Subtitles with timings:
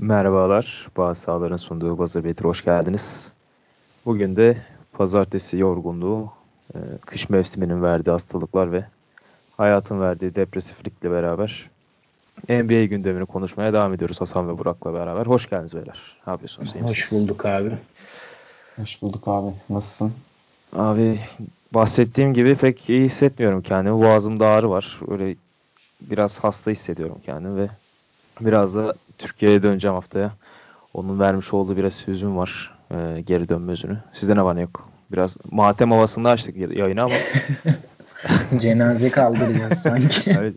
[0.00, 3.32] Merhabalar, Bazı Sahaların sunduğu Buzzer Beater hoş geldiniz.
[4.06, 4.56] Bugün de
[4.92, 6.32] pazartesi yorgunluğu,
[6.74, 8.84] e, kış mevsiminin verdiği hastalıklar ve
[9.56, 11.70] hayatın verdiği depresiflikle beraber
[12.48, 15.26] NBA gündemini konuşmaya devam ediyoruz Hasan ve Burak'la beraber.
[15.26, 16.16] Hoş geldiniz beyler.
[16.26, 16.74] Ne yapıyorsunuz?
[16.74, 17.78] Hoş bulduk abi.
[18.76, 19.52] Hoş bulduk abi.
[19.70, 20.12] Nasılsın?
[20.76, 21.18] Abi
[21.74, 24.00] bahsettiğim gibi pek iyi hissetmiyorum kendimi.
[24.00, 25.00] Boğazımda ağrı var.
[25.08, 25.36] Öyle
[26.00, 27.68] biraz hasta hissediyorum kendimi ve
[28.40, 30.32] biraz da Türkiye'ye döneceğim haftaya.
[30.94, 32.74] Onun vermiş olduğu biraz hüzün var.
[32.90, 33.98] E, geri dönme hüzünü.
[34.12, 34.88] Sizde ne var ne yok?
[35.12, 37.14] Biraz matem havasında açtık yayını ama.
[38.60, 40.30] Cenaze kaldıracağız sanki.
[40.30, 40.54] evet.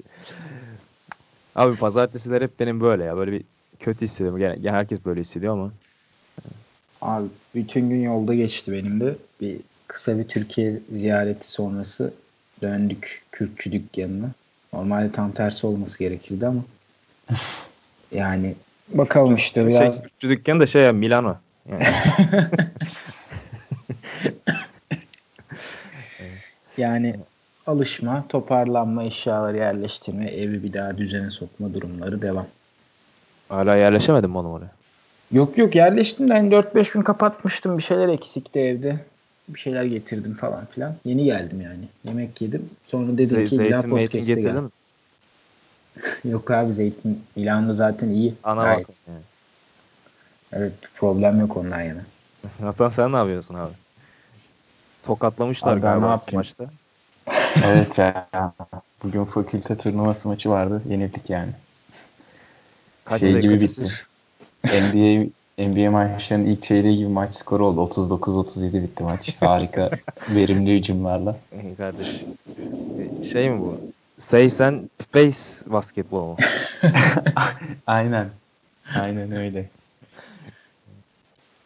[1.56, 3.18] Abi pazartesiler hep benim böyle ya.
[3.18, 3.44] Böyle bir
[3.80, 4.40] kötü hissediyorum.
[4.42, 5.72] Yani herkes böyle hissediyor ama.
[7.02, 9.16] Abi bütün gün yolda geçti benim de.
[9.42, 9.58] Bir
[9.88, 12.14] kısa bir Türkiye ziyareti sonrası
[12.62, 14.32] döndük Kürtçü dükkanına.
[14.74, 16.62] Normalde tam tersi olması gerekirdi ama
[18.12, 18.56] yani
[18.94, 19.94] bakalım işte biraz.
[19.94, 21.36] Şey, Kürtçü dükkanı da şey ya Milano.
[21.72, 21.84] Yani.
[26.78, 27.16] yani
[27.68, 32.48] alışma, toparlanma, eşyaları yerleştirme, evi bir daha düzene sokma durumları devam.
[33.50, 34.72] Hala yerleşemedin mi oğlum oraya?
[35.32, 37.78] Yok yok yerleştim de hani 4-5 gün kapatmıştım.
[37.78, 38.96] Bir şeyler eksikti evde.
[39.48, 40.96] Bir şeyler getirdim falan filan.
[41.06, 41.84] Yeni geldim yani.
[42.04, 42.70] Yemek yedim.
[42.88, 44.56] Sonra dedim Z- ki zeytin podcast'e gel.
[44.56, 44.70] mi?
[46.26, 48.34] yok abi zeytin Milano'da zaten iyi.
[48.44, 48.88] Ana Gayet.
[49.08, 49.20] Yani.
[50.54, 52.02] Evet problem yok ondan yana.
[52.62, 53.74] Hasan sen ne yapıyorsun abi?
[55.06, 56.66] Tokatlamışlar abi galiba maçta.
[57.66, 58.28] evet ya.
[59.04, 60.82] Bugün fakülte turnuvası maçı vardı.
[60.90, 61.52] Yenildik yani.
[63.06, 63.92] Kaç şey gibi bitti.
[64.66, 67.82] NBA NBA maçlarının ilk çeyreği gibi maç skoru oldu.
[67.82, 69.36] 39-37 bitti maç.
[69.40, 69.90] Harika
[70.30, 71.38] verimli hücumlarla.
[71.64, 72.26] İyi kardeş.
[73.24, 73.91] Şey mi bu?
[74.18, 76.38] Say sen Space basketbol mu?
[77.88, 78.30] Aynen.
[78.96, 79.70] Aynen öyle.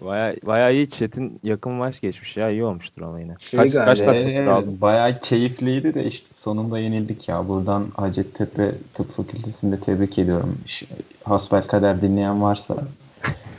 [0.02, 2.50] Baya, baya iyi Çetin yakın maç geçmiş ya.
[2.50, 3.36] iyi olmuştur ama yine.
[3.40, 4.68] Şey kaç, kaç dakikası evet, kaldı?
[4.82, 7.48] Baya keyifliydi de işte sonunda yenildik ya.
[7.48, 10.58] Buradan Hacettepe Tıp Fakültesi'nde tebrik ediyorum.
[11.24, 12.78] Hasbel kader dinleyen varsa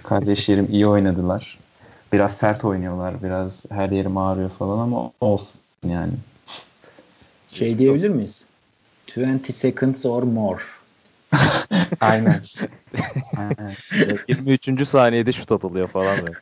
[0.03, 1.59] kardeşlerim iyi oynadılar.
[2.13, 3.23] Biraz sert oynuyorlar.
[3.23, 6.13] Biraz her yerim ağrıyor falan ama olsun yani.
[7.53, 8.47] Şey diyebilir miyiz?
[9.17, 10.63] 20 seconds or more.
[12.01, 12.43] Aynen.
[14.29, 14.89] 23.
[14.89, 16.35] saniyede şut atılıyor falan böyle.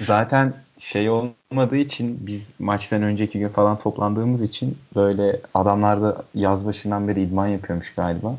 [0.00, 6.66] Zaten şey olmadığı için biz maçtan önceki gün falan toplandığımız için böyle adamlar da yaz
[6.66, 8.36] başından beri idman yapıyormuş galiba.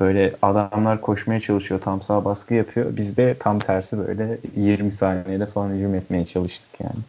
[0.00, 2.96] Böyle adamlar koşmaya çalışıyor, tam sağ baskı yapıyor.
[2.96, 7.00] Biz de tam tersi böyle 20 saniyede falan hücum etmeye çalıştık yani.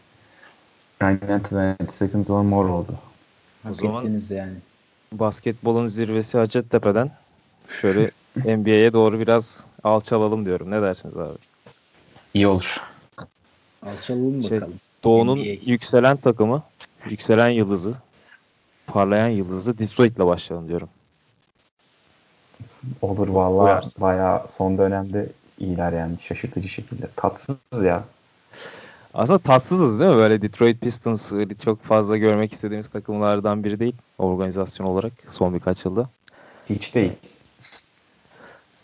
[0.99, 1.41] Aynen
[1.79, 2.93] 20 seconds or more oldu.
[3.71, 4.53] O zaman yani.
[5.19, 7.11] Basketbolun zirvesi Hacettepe'den
[7.81, 8.11] şöyle
[8.57, 10.71] NBA'ye doğru biraz alçalalım diyorum.
[10.71, 11.37] Ne dersiniz abi?
[12.33, 12.77] İyi olur.
[13.85, 14.79] Alçalalım şey, bakalım.
[15.03, 15.55] Doğu'nun NBA.
[15.65, 16.63] yükselen takımı,
[17.09, 17.93] yükselen yıldızı,
[18.87, 20.89] parlayan yıldızı Detroit'le başlayalım diyorum.
[23.01, 23.81] Olur valla.
[23.97, 25.29] Bayağı son dönemde
[25.59, 27.07] iyiler yani şaşırtıcı şekilde.
[27.15, 28.03] Tatsız ya.
[29.13, 30.17] Aslında tatsızız değil mi?
[30.17, 31.31] Böyle Detroit Pistons
[31.63, 36.09] çok fazla görmek istediğimiz takımlardan biri değil organizasyon olarak son birkaç yılda.
[36.69, 37.13] Hiç değil.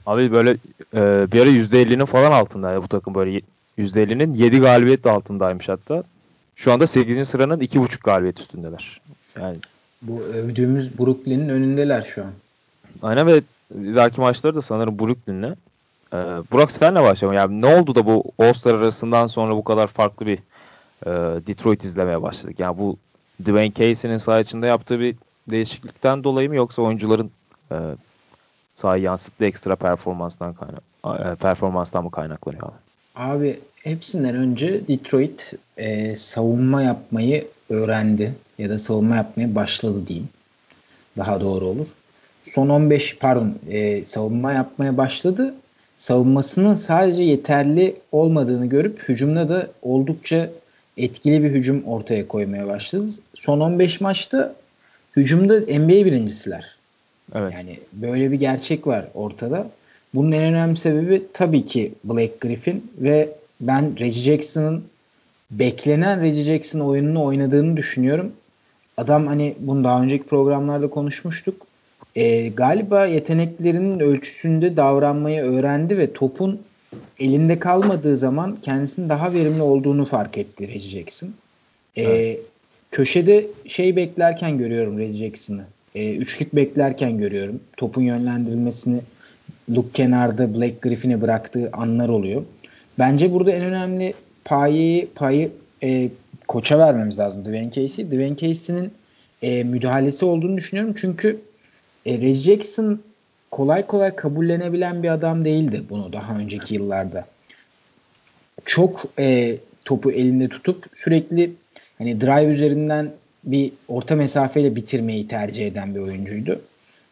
[0.06, 0.52] Abi böyle
[0.94, 3.42] e, bir ara %50'nin falan altındaydı bu takım böyle
[3.78, 6.04] %50'nin 7 galibiyet altındaymış hatta.
[6.56, 7.30] Şu anda 8.
[7.30, 9.02] sıranın 2.5 galibiyet üstündeler.
[9.40, 9.58] Yani
[10.02, 12.32] bu övdüğümüz Brooklyn'in önündeler şu an.
[13.02, 13.42] Aynen ve
[13.72, 15.56] dahaki maçları da sanırım Brooklyn'le.
[16.14, 16.18] Ee,
[16.52, 17.38] Burak Spen'le başlayalım.
[17.38, 20.38] Yani ne oldu da bu All-Star arasından sonra bu kadar farklı bir
[21.06, 21.10] e,
[21.48, 22.60] Detroit izlemeye başladık?
[22.60, 22.98] Yani bu
[23.42, 25.16] Dwayne Casey'nin saha içinde yaptığı bir
[25.48, 27.32] değişiklikten dolayı mı yoksa oyuncuların
[27.72, 27.78] e,
[28.74, 30.84] sahayı yansıttığı ekstra performanstan kaynak,
[31.32, 32.74] e, performanstan mı kaynaklanıyor abi?
[33.16, 40.30] Abi hepsinden önce Detroit e, savunma yapmayı öğrendi ya da savunma yapmaya başladı diyeyim.
[41.18, 41.88] Daha doğru olur.
[42.52, 45.54] Son 15 pardon e, savunma yapmaya başladı.
[46.00, 50.50] Savunmasının sadece yeterli olmadığını görüp hücumda da oldukça
[50.98, 53.06] etkili bir hücum ortaya koymaya başladı.
[53.36, 54.56] Son 15 maçta
[55.16, 56.76] hücumda NBA birincisiler.
[57.36, 57.54] Evet.
[57.54, 59.70] Yani böyle bir gerçek var ortada.
[60.14, 63.30] Bunun en önemli sebebi tabii ki Blake Griffin ve
[63.62, 64.84] ben Reggie Jackson'ın
[65.52, 68.32] beklenen Reggie Jackson oyununu oynadığını düşünüyorum.
[68.98, 71.68] Adam hani bunu daha önceki programlarda konuşmuştuk.
[72.16, 76.60] E, galiba yeteneklerinin ölçüsünde davranmayı öğrendi ve topun
[77.20, 81.30] elinde kalmadığı zaman kendisinin daha verimli olduğunu fark etti Reggie Jackson.
[81.96, 82.40] E, evet.
[82.92, 85.64] Köşede şey beklerken görüyorum Reggie Jackson'ı.
[85.96, 87.60] E, üçlük beklerken görüyorum.
[87.78, 89.02] Topun yönlendirilmesini
[89.76, 92.44] Luke kenarda Black Griffin'i bıraktığı anlar oluyor.
[93.00, 94.14] Bence burada en önemli
[94.46, 95.52] payı payı
[95.84, 96.10] e,
[96.48, 98.06] koça vermemiz lazım Dwayne Casey.
[98.06, 98.92] Dwayne Casey'nin
[99.42, 100.94] e, müdahalesi olduğunu düşünüyorum.
[100.98, 101.40] Çünkü
[102.10, 103.00] e, Reggie Jackson
[103.52, 107.26] kolay kolay kabullenebilen bir adam değildi bunu daha önceki yıllarda.
[108.66, 111.52] Çok e, topu elinde tutup sürekli
[111.98, 113.12] hani drive üzerinden
[113.44, 116.62] bir orta mesafeyle bitirmeyi tercih eden bir oyuncuydu.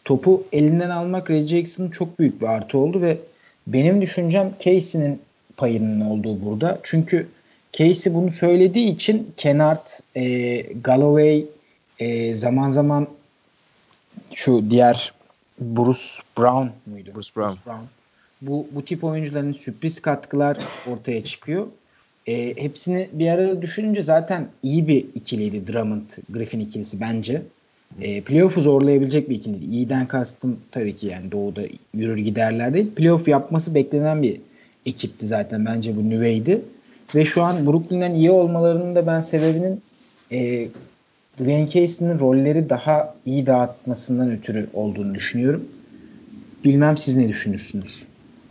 [0.05, 3.17] Topu elinden almak Reggie Jackson'ın çok büyük bir artı oldu ve
[3.67, 5.19] benim düşüncem Casey'nin
[5.57, 6.79] payının olduğu burada.
[6.83, 7.27] Çünkü
[7.73, 11.45] Casey bunu söylediği için Kennard, e, Galloway,
[11.99, 13.07] e, zaman zaman
[14.33, 15.13] şu diğer
[15.59, 16.01] Bruce
[16.37, 17.09] Brown muydu?
[17.15, 17.49] Bruce Brown.
[17.49, 17.85] Bruce Brown.
[18.41, 21.67] Bu, bu tip oyuncuların sürpriz katkılar ortaya çıkıyor.
[22.27, 27.41] E, hepsini bir arada düşününce zaten iyi bir ikiliydi Drummond Griffin ikilisi bence.
[28.01, 29.65] E, playoff'u zorlayabilecek bir ikiliydi.
[29.65, 31.61] İyiden kastım tabii ki yani doğuda
[31.93, 32.91] yürür giderler değil.
[32.95, 34.41] Playoff yapması beklenen bir
[34.85, 35.65] ekipti zaten.
[35.65, 36.61] Bence bu nüveydi.
[37.15, 39.81] Ve şu an Brooklyn'den iyi olmalarının da ben sebebinin
[40.31, 40.67] e,
[41.39, 45.65] Dwayne Casey'nin rolleri daha iyi dağıtmasından ötürü olduğunu düşünüyorum.
[46.63, 48.03] Bilmem siz ne düşünürsünüz?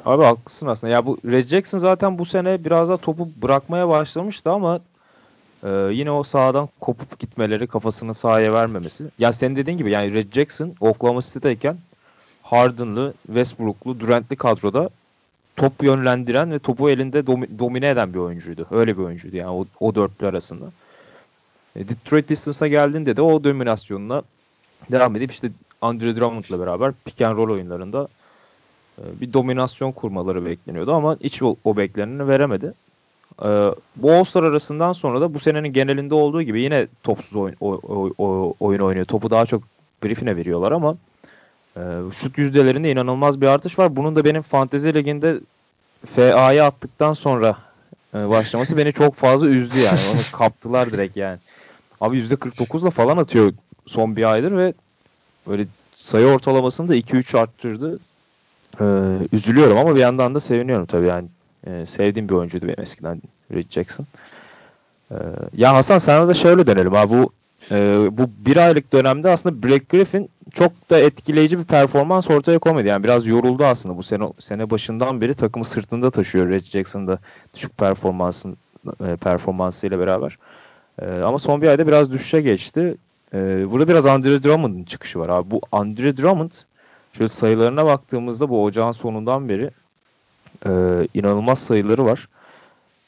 [0.04, 0.92] Abi haklısın aslında.
[0.92, 4.80] Ya bu Red Jackson zaten bu sene biraz da topu bırakmaya başlamıştı ama
[5.64, 9.04] e, yine o sahadan kopup gitmeleri, kafasını sahaya vermemesi.
[9.18, 11.76] Ya senin dediğin gibi yani Red Jackson Oklahoma City'deyken
[12.42, 14.90] Harden'lı, Westbrook'lu, Durant'li kadroda
[15.56, 18.66] top yönlendiren ve topu elinde domi- domine eden bir oyuncuydu.
[18.70, 20.64] Öyle bir oyuncuydu yani o, o dörtlü arasında.
[21.76, 24.22] E, Detroit Pistons'a geldiğinde de o dominasyonuna
[24.92, 25.50] devam edip işte
[25.82, 28.08] Andre Drummond'la beraber pick and roll oyunlarında
[28.98, 32.72] e, bir dominasyon kurmaları bekleniyordu ama hiç o, o veremedi.
[33.42, 33.48] E,
[33.96, 37.56] bu All-Star arasından sonra da bu senenin genelinde olduğu gibi yine topsuz oyun,
[38.60, 39.06] oyun oynuyor.
[39.06, 39.62] Topu daha çok
[40.00, 40.96] Griffin'e veriyorlar ama
[41.76, 41.82] e,
[42.12, 43.96] şut yüzdelerinde inanılmaz bir artış var.
[43.96, 45.40] Bunun da benim Fantezi Ligi'nde
[46.06, 47.56] FA'ya attıktan sonra
[48.14, 50.00] başlaması beni çok fazla üzdü yani.
[50.12, 51.38] Onu kaptılar direkt yani.
[52.00, 53.52] Abi %49'la falan atıyor
[53.86, 54.72] son bir aydır ve
[55.46, 57.98] böyle sayı ortalamasını da 2-3 arttırdı.
[58.80, 58.84] Ee,
[59.32, 61.28] üzülüyorum ama bir yandan da seviniyorum tabii yani.
[61.66, 63.22] Ee, sevdiğim bir oyuncuydu benim eskiden
[63.52, 64.06] Reggie Jackson.
[65.10, 65.14] Ee,
[65.56, 67.32] ya Hasan sana da şöyle dönelim abi bu
[67.70, 72.86] e, bu bir aylık dönemde aslında Black Griffin çok da etkileyici bir performans ortaya koymadı.
[72.86, 77.18] Yani biraz yoruldu aslında bu sene sene başından beri takımı sırtında taşıyor Reggie Jackson'da
[77.54, 78.56] düşük performansın
[79.06, 80.38] e, performansıyla beraber.
[81.02, 82.94] E, ama son bir ayda biraz düşüşe geçti.
[83.34, 85.50] E, burada biraz Andre Drummond'ın çıkışı var abi.
[85.50, 86.52] Bu Andre Drummond
[87.12, 89.70] şöyle sayılarına baktığımızda bu ocağın sonundan beri
[90.66, 90.70] e,
[91.14, 92.28] inanılmaz sayıları var.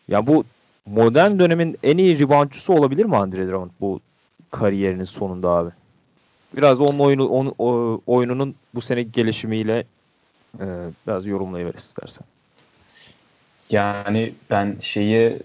[0.08, 0.44] Ya bu
[0.86, 4.00] modern dönemin en iyi reboundçusu olabilir mi Andre Drummond bu
[4.50, 5.70] kariyerinin sonunda abi?
[6.56, 9.84] Biraz onun oyunu onun, o, oyununun bu sene gelişimiyle
[10.60, 10.66] e,
[11.06, 12.26] biraz yorumlayıver istersen.
[13.70, 15.38] Yani ben şeyi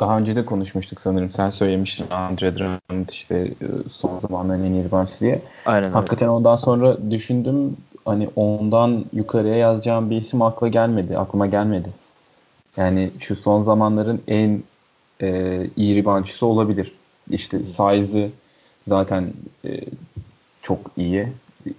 [0.00, 1.30] daha önce de konuşmuştuk sanırım.
[1.30, 5.42] Sen söylemiştin Andre Drummond işte e, son zamanların en iyi reboundçı diye.
[5.66, 5.90] Aynen.
[5.90, 6.36] Hakikaten evet.
[6.36, 11.18] ondan sonra düşündüm hani ondan yukarıya yazacağım bir isim akla gelmedi.
[11.18, 11.88] Aklıma gelmedi.
[12.76, 14.62] Yani şu son zamanların en
[15.22, 16.92] e, iyi reboundçısı olabilir.
[17.30, 18.30] İşte size'ı
[18.86, 19.32] zaten
[19.64, 19.80] e,
[20.62, 21.28] çok iyi.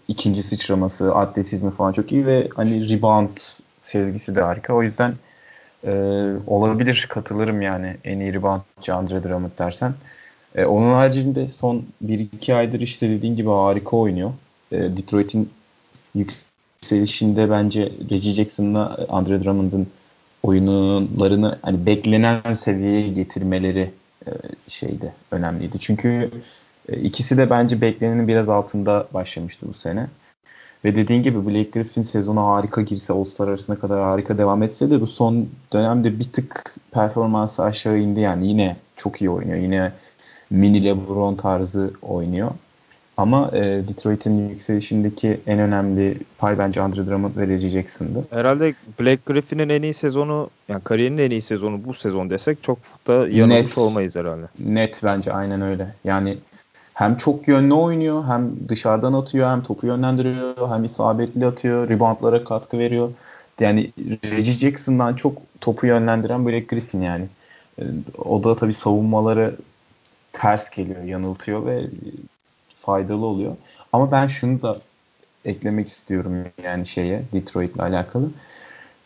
[0.08, 3.30] İkinci sıçraması, atletizmi falan çok iyi ve hani rebound
[3.82, 4.74] sezgisi de harika.
[4.74, 5.14] O yüzden
[5.86, 5.92] e,
[6.48, 9.94] olabilir katılırım yani en iyi reboundçı Andre Drummond dersen.
[10.56, 14.32] E, onun haricinde son 1-2 aydır işte dediğin gibi harika oynuyor.
[14.72, 15.50] E, Detroit'in
[16.16, 19.88] yükselişinde bence Reggie Jackson'la Andre Drummond'ın
[20.44, 23.92] oyunlarını hani beklenen seviyeye getirmeleri
[24.28, 24.32] e,
[24.68, 25.80] şeydi önemliydi.
[25.80, 26.32] Çünkü
[26.90, 30.08] e, ikisi de bence beklenenin biraz altında başlamıştı bu sene.
[30.86, 35.02] Ve dediğin gibi Blake Griffin sezonu harika girse All-Star arasına kadar harika devam etse de
[35.02, 38.48] bu son dönemde bir tık performansı aşağı indi yani.
[38.48, 39.58] Yine çok iyi oynuyor.
[39.58, 39.92] Yine
[40.50, 42.52] mini LeBron tarzı oynuyor.
[43.18, 48.26] Ama e, Detroit'in yükselişindeki en önemli pay bence Andre Drummond ve Reggie Jackson'dı.
[48.30, 52.78] Herhalde Blake Griffin'in en iyi sezonu, yani kariyerinin en iyi sezonu bu sezon desek çok
[53.08, 54.46] da yanılmış net, olmayız herhalde.
[54.60, 55.88] Net bence aynen öyle.
[56.04, 56.38] Yani
[56.94, 62.80] hem çok yönlü oynuyor hem dışarıdan atıyor hem topu yönlendiriyor hem isabetli atıyor reboundlara katkı
[62.80, 63.10] veriyor.
[63.60, 63.92] Yani
[64.24, 67.26] Reggie Jackson'dan çok topu yönlendiren Blake Griffin yani.
[67.80, 67.84] Ee,
[68.18, 69.56] o da tabii savunmaları
[70.34, 71.84] ters geliyor, yanıltıyor ve
[72.80, 73.56] faydalı oluyor.
[73.94, 74.78] Ama ben şunu da
[75.46, 76.34] eklemek istiyorum
[76.64, 78.30] yani şeye Detroit'le alakalı.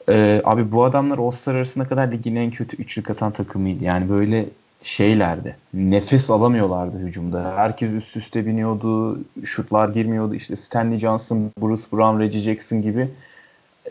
[0.10, 3.84] Ee, abi bu adamlar All-Star arasına kadar ligin en kötü üçlük atan takımıydı.
[3.84, 4.46] Yani böyle
[4.82, 5.56] şeylerdi.
[5.74, 7.54] Nefes alamıyorlardı hücumda.
[7.56, 9.20] Herkes üst üste biniyordu.
[9.44, 10.36] Şutlar girmiyordu.
[10.36, 13.10] İşte Stanley Johnson, Bruce Brown, Reggie Jackson gibi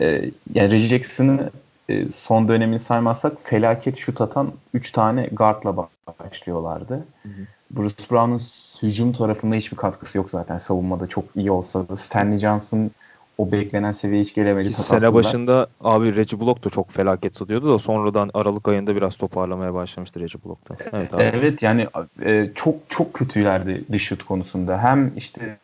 [0.01, 0.05] e,
[0.53, 1.49] yani Reggie Jackson'ı
[1.89, 5.87] e, son dönemini saymazsak felaket şut atan 3 tane guardla
[6.19, 6.95] başlıyorlardı.
[7.23, 7.47] Hı hı.
[7.71, 8.39] Bruce Brown'un
[8.87, 10.57] hücum tarafında hiçbir katkısı yok zaten.
[10.57, 12.91] Savunmada çok iyi olsa da Stanley Johnson
[13.37, 14.73] o beklenen seviyeye hiç gelemedi.
[14.73, 19.73] Sene başında abi Reggie Block da çok felaket satıyordu da sonradan Aralık ayında biraz toparlamaya
[19.73, 20.75] başlamıştı Reggie Block'ta.
[20.93, 21.23] Evet, abi.
[21.23, 21.87] evet yani
[22.25, 24.83] e, çok çok kötülerdi dış şut konusunda.
[24.83, 25.57] Hem işte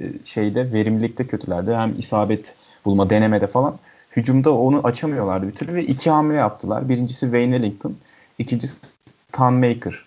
[0.00, 3.78] e, şeyde verimlilikte kötülerdi hem isabet bulma denemede falan.
[4.16, 6.88] Hücumda onu açamıyorlardı bir türlü ve iki hamle yaptılar.
[6.88, 7.96] Birincisi Wayne Ellington,
[8.38, 8.80] ikincisi
[9.28, 10.04] Stan Maker.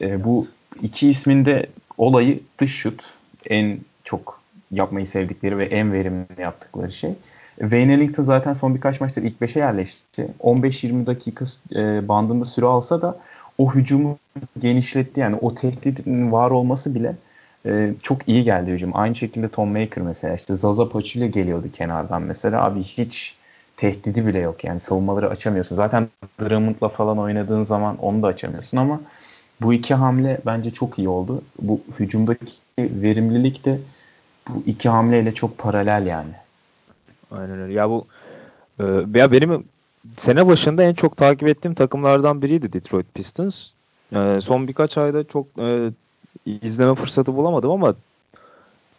[0.00, 0.46] E, bu
[0.82, 1.66] iki isminde
[1.98, 3.04] olayı dış şut
[3.50, 7.10] en çok yapmayı sevdikleri ve en verimli yaptıkları şey.
[7.58, 10.28] Wayne Ellington zaten son birkaç maçtır ilk 5'e yerleşti.
[10.40, 11.44] 15-20 dakika
[11.76, 13.18] e, bandında süre alsa da
[13.58, 14.18] o hücumu
[14.58, 15.20] genişletti.
[15.20, 17.16] Yani o tehditin var olması bile
[17.66, 18.90] e, çok iyi geldi hücum.
[18.94, 22.64] Aynı şekilde Tom Maker mesela işte Zaza Pachulia geliyordu kenardan mesela.
[22.64, 23.36] Abi hiç
[23.76, 24.64] tehdidi bile yok.
[24.64, 25.76] Yani savunmaları açamıyorsun.
[25.76, 26.08] Zaten
[26.40, 29.00] Drummond'la falan oynadığın zaman onu da açamıyorsun ama
[29.60, 31.42] bu iki hamle bence çok iyi oldu.
[31.62, 33.78] Bu hücumdaki verimlilik de
[34.48, 36.32] bu iki hamleyle çok paralel yani.
[37.30, 37.72] Aynen öyle.
[37.72, 38.06] Ya bu
[38.80, 38.84] e,
[39.14, 39.64] ya benim
[40.16, 43.70] sene başında en çok takip ettiğim takımlardan biriydi Detroit Pistons.
[44.12, 45.90] E, son birkaç ayda çok e,
[46.46, 47.94] izleme fırsatı bulamadım ama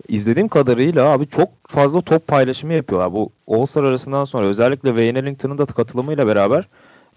[0.08, 3.14] izlediğim kadarıyla abi çok fazla top paylaşımı yapıyorlar.
[3.14, 6.68] Bu All-Star arasından sonra özellikle Wayne Ellington'ın da katılımıyla beraber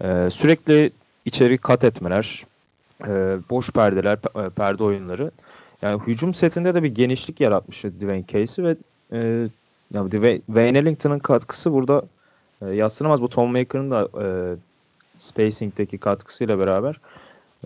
[0.03, 0.91] e, sürekli
[1.25, 2.45] içeri kat etmeler,
[3.07, 5.31] e, boş perdeler, e, perde oyunları.
[5.81, 8.75] Yani hücum setinde de bir genişlik yaratmıştı Dwayne Casey ve
[9.11, 9.47] e,
[9.93, 10.11] yani
[10.45, 12.03] Wayne Ellington'ın katkısı burada
[12.61, 13.21] e, yatsınamaz.
[13.21, 14.25] Bu Tom Maker'ın da e,
[15.19, 16.99] spacing'deki katkısıyla beraber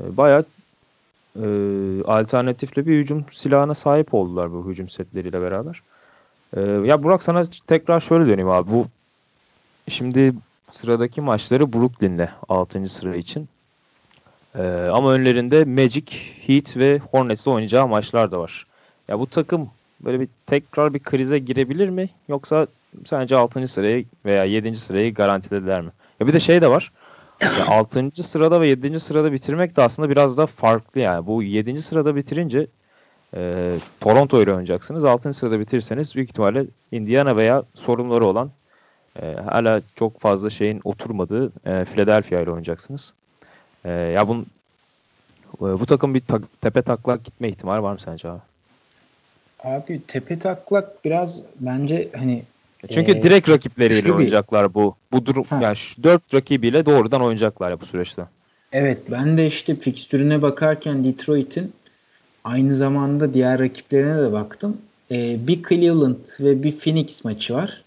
[0.01, 0.45] e, bayağı
[1.35, 1.45] e,
[2.05, 5.81] alternatifli bir hücum silahına sahip oldular bu hücum setleriyle beraber.
[6.57, 8.71] E, ya Burak sana tekrar şöyle döneyim abi.
[8.71, 8.87] Bu
[9.89, 10.33] şimdi
[10.71, 12.89] sıradaki maçları Brooklyn'le 6.
[12.89, 13.49] sıra için.
[14.57, 16.05] E, ama önlerinde Magic,
[16.47, 18.65] Heat ve Hornets'le oynayacağı maçlar da var.
[19.07, 19.69] Ya bu takım
[20.01, 22.09] böyle bir tekrar bir krize girebilir mi?
[22.27, 22.67] Yoksa
[23.05, 23.67] sence 6.
[23.67, 24.75] sırayı veya 7.
[24.75, 25.91] sırayı garantilediler mi?
[26.19, 26.91] Ya bir de şey de var.
[27.41, 28.23] Yani 6.
[28.23, 28.99] sırada ve 7.
[28.99, 31.27] sırada bitirmek de aslında biraz da farklı yani.
[31.27, 31.81] Bu 7.
[31.81, 32.67] sırada bitirince
[33.35, 35.05] e, Toronto ile oynayacaksınız.
[35.05, 35.33] 6.
[35.33, 38.51] sırada bitirirseniz büyük ihtimalle Indiana veya sorunları olan
[39.21, 43.13] e, hala çok fazla şeyin oturmadığı e, Philadelphia ile oynayacaksınız.
[43.85, 44.45] E, ya bun,
[45.61, 48.39] e, bu takım bir ta- tepe taklak gitme ihtimali var mı sence abi?
[49.63, 52.43] Abi tepe taklak biraz bence hani
[52.93, 54.95] çünkü ee, direkt rakipleriyle oynayacaklar bu.
[55.11, 55.59] Bu durum ha.
[55.63, 58.25] yani şu dört rakibiyle doğrudan oynayacaklar ya bu süreçte.
[58.71, 61.73] Evet ben de işte fikstürüne bakarken Detroit'in
[62.43, 64.77] aynı zamanda diğer rakiplerine de baktım.
[65.11, 67.84] Ee, bir Cleveland ve bir Phoenix maçı var.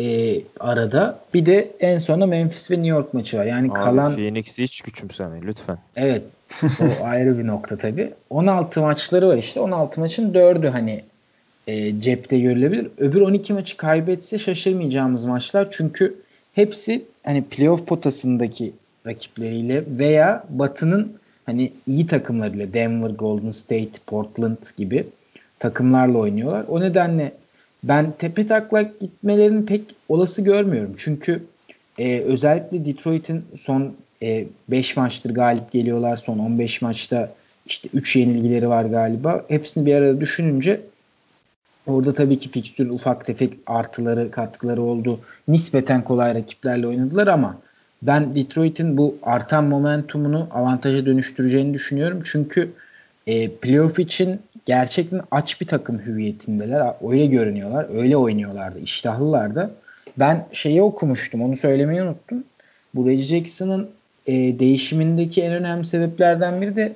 [0.00, 1.18] Ee, arada.
[1.34, 3.44] Bir de en sona Memphis ve New York maçı var.
[3.44, 5.78] Yani Abi, kalan Phoenix'i hiç küçümseme lütfen.
[5.96, 6.22] Evet.
[7.02, 8.10] o ayrı bir nokta tabii.
[8.30, 9.60] 16 maçları var işte.
[9.60, 11.04] 16 maçın 4'ü hani
[11.66, 12.88] e, cepte görülebilir.
[12.98, 15.68] Öbür 12 maçı kaybetse şaşırmayacağımız maçlar.
[15.70, 16.14] Çünkü
[16.54, 18.72] hepsi hani playoff potasındaki
[19.06, 21.12] rakipleriyle veya Batı'nın
[21.46, 25.06] hani iyi takımlarıyla Denver, Golden State, Portland gibi
[25.58, 26.64] takımlarla oynuyorlar.
[26.68, 27.32] O nedenle
[27.88, 30.94] ben tepe taklak gitmelerini pek olası görmüyorum.
[30.98, 31.42] Çünkü
[31.98, 36.16] e, özellikle Detroit'in son 5 e, maçtır galip geliyorlar.
[36.16, 37.32] Son 15 maçta
[37.66, 39.44] işte 3 yenilgileri var galiba.
[39.48, 40.80] Hepsini bir arada düşününce
[41.86, 45.20] Orada tabii ki fikstürün ufak tefek artıları, katkıları oldu.
[45.48, 47.58] Nispeten kolay rakiplerle oynadılar ama
[48.02, 52.22] ben Detroit'in bu artan momentumunu avantaja dönüştüreceğini düşünüyorum.
[52.24, 52.70] Çünkü
[53.26, 56.94] e, playoff için gerçekten aç bir takım hüviyetindeler.
[57.08, 57.86] Öyle görünüyorlar.
[57.94, 58.78] Öyle oynuyorlardı.
[58.78, 59.70] İştahlılar da.
[60.18, 61.42] Ben şeyi okumuştum.
[61.42, 62.44] Onu söylemeyi unuttum.
[62.94, 63.90] Bu Reggie Jackson'ın
[64.26, 66.92] e, değişimindeki en önemli sebeplerden biri de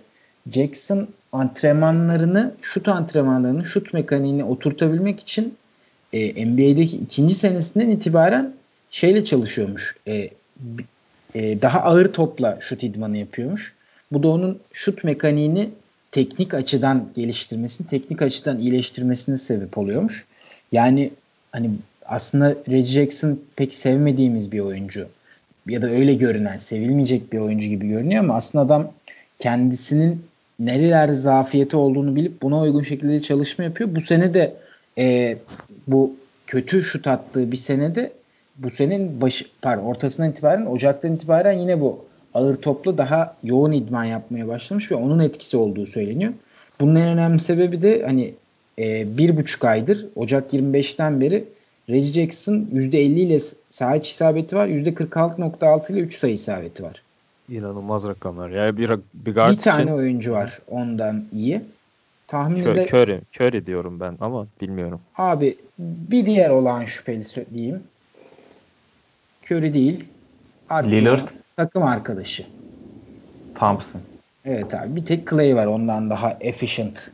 [0.52, 5.54] Jackson antrenmanlarını, şut antrenmanlarını, şut mekaniğini oturtabilmek için
[6.12, 8.54] e, NBA'deki ikinci senesinden itibaren
[8.90, 9.96] şeyle çalışıyormuş.
[10.06, 10.30] E,
[11.34, 13.74] e, daha ağır topla şut idmanı yapıyormuş.
[14.12, 15.70] Bu da onun şut mekaniğini
[16.18, 20.24] teknik açıdan geliştirmesini, teknik açıdan iyileştirmesine sebep oluyormuş.
[20.72, 21.10] Yani
[21.52, 21.70] hani
[22.06, 25.08] aslında Reggie Jackson pek sevmediğimiz bir oyuncu
[25.68, 28.92] ya da öyle görünen, sevilmeyecek bir oyuncu gibi görünüyor ama aslında adam
[29.38, 30.22] kendisinin
[30.58, 33.94] nerelerde zafiyeti olduğunu bilip buna uygun şekilde çalışma yapıyor.
[33.94, 34.54] Bu sene de
[34.98, 35.36] e,
[35.86, 36.12] bu
[36.46, 38.12] kötü şut attığı bir senede
[38.56, 42.07] bu senin başı, pardon, ortasından itibaren Ocak'tan itibaren yine bu
[42.38, 46.32] ağır toplu daha yoğun idman yapmaya başlamış ve onun etkisi olduğu söyleniyor.
[46.80, 48.34] Bunun en önemli sebebi de hani
[48.78, 51.44] e, bir buçuk aydır Ocak 25'ten beri
[51.88, 53.38] Reggie Jackson %50 ile
[53.70, 54.68] saha içi isabeti var.
[54.68, 57.02] %46.6 ile 3 sayı isabeti var.
[57.48, 58.50] İnanılmaz rakamlar.
[58.50, 61.60] Yani bir, bir guard bir tane oyuncu var ondan iyi.
[62.26, 65.00] Tahmininde Curry, Curry diyorum ben ama bilmiyorum.
[65.16, 67.82] Abi bir diğer olan şüpheli diyeyim.
[69.50, 70.04] Curry değil.
[70.72, 71.28] Lillard.
[71.58, 72.46] Takım arkadaşı.
[73.54, 74.00] Thompson.
[74.44, 74.96] Evet abi.
[74.96, 77.10] Bir tek Clay var ondan daha efficient.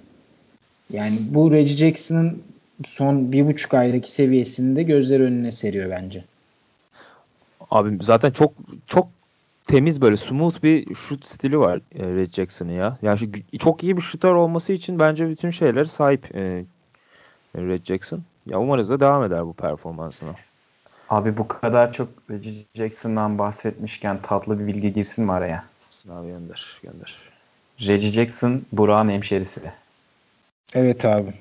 [0.90, 2.42] Yani bu Reggie Jackson'ın
[2.86, 6.24] son bir buçuk aydaki seviyesini de gözler önüne seriyor bence.
[7.70, 8.52] Abi zaten çok
[8.86, 9.08] çok
[9.66, 12.98] temiz böyle smooth bir şut stili var e, Red Jackson'ın ya.
[13.02, 13.18] Yani
[13.58, 16.64] çok iyi bir şutör olması için bence bütün şeyler sahip e,
[17.56, 18.22] Red Jackson.
[18.46, 20.34] Ya umarız da devam eder bu performansına.
[21.14, 25.64] Abi bu kadar çok Reggie Jackson'dan bahsetmişken tatlı bir bilgi girsin mi araya?
[26.10, 27.18] Abi gönder, gönder.
[27.80, 29.60] Reggie Jackson Burak'ın hemşerisi.
[30.74, 31.34] Evet abi.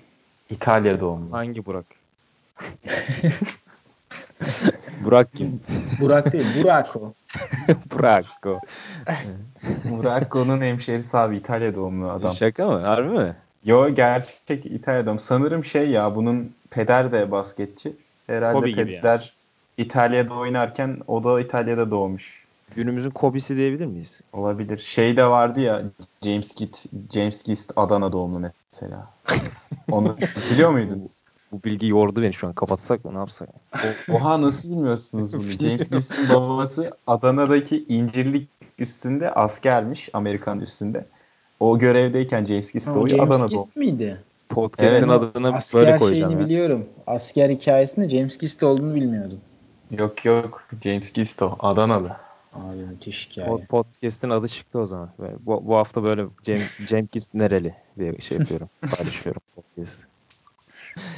[0.50, 1.34] İtalya doğumlu.
[1.34, 1.86] Hangi Burak?
[5.06, 5.62] Burak kim?
[6.00, 7.13] Burak değil, Burak o.
[7.92, 8.60] Burak o.
[9.89, 12.34] Burako'nun hemşerisi abi İtalya doğumlu adam.
[12.34, 12.80] Şaka mı?
[12.80, 13.36] Harbi mi?
[13.65, 15.20] Yo gerçek İtalya doğumlu.
[15.20, 17.94] Sanırım şey ya bunun peder de basketçi.
[18.27, 19.42] Herhalde Kobe gibi peder yani.
[19.77, 22.46] İtalya'da oynarken o da İtalya'da doğmuş.
[22.75, 24.22] Günümüzün Kobe'si diyebilir miyiz?
[24.34, 24.77] Olabilir.
[24.77, 25.84] Şey de vardı ya
[26.24, 29.10] James Gist, James Gist Adana doğumlu mesela.
[29.92, 30.18] Onu
[30.51, 31.12] biliyor muydunuz?
[31.51, 32.53] Bu bilgi yordu beni şu an.
[32.53, 33.50] Kapatsak mı ne yapsak?
[34.12, 35.42] Oha nasıl bilmiyorsunuz bunu?
[35.62, 38.50] James Gist'in babası Adana'daki incirlik
[38.80, 40.10] üstünde askermiş.
[40.13, 41.06] Amerikan üstünde.
[41.60, 43.38] O görevdeyken James Gist doğuyor Adana'da.
[43.38, 44.22] James Gist miydi?
[44.50, 45.10] Podcast'ın evet.
[45.10, 46.24] adını Asker böyle koyacağım.
[46.24, 46.48] Asker şeyini ya.
[46.48, 46.86] biliyorum.
[47.08, 49.39] Asker hikayesinde James Gist olduğunu bilmiyordum.
[49.97, 50.63] Yok yok.
[50.83, 51.55] James Gist o.
[51.59, 52.15] Adanalı.
[52.53, 53.65] Abi müthiş hikaye.
[53.69, 55.09] Podcast'in adı çıktı o zaman.
[55.39, 58.69] Bu, bu hafta böyle James, James Gist nereli diye şey yapıyorum.
[58.81, 60.01] paylaşıyorum podcast.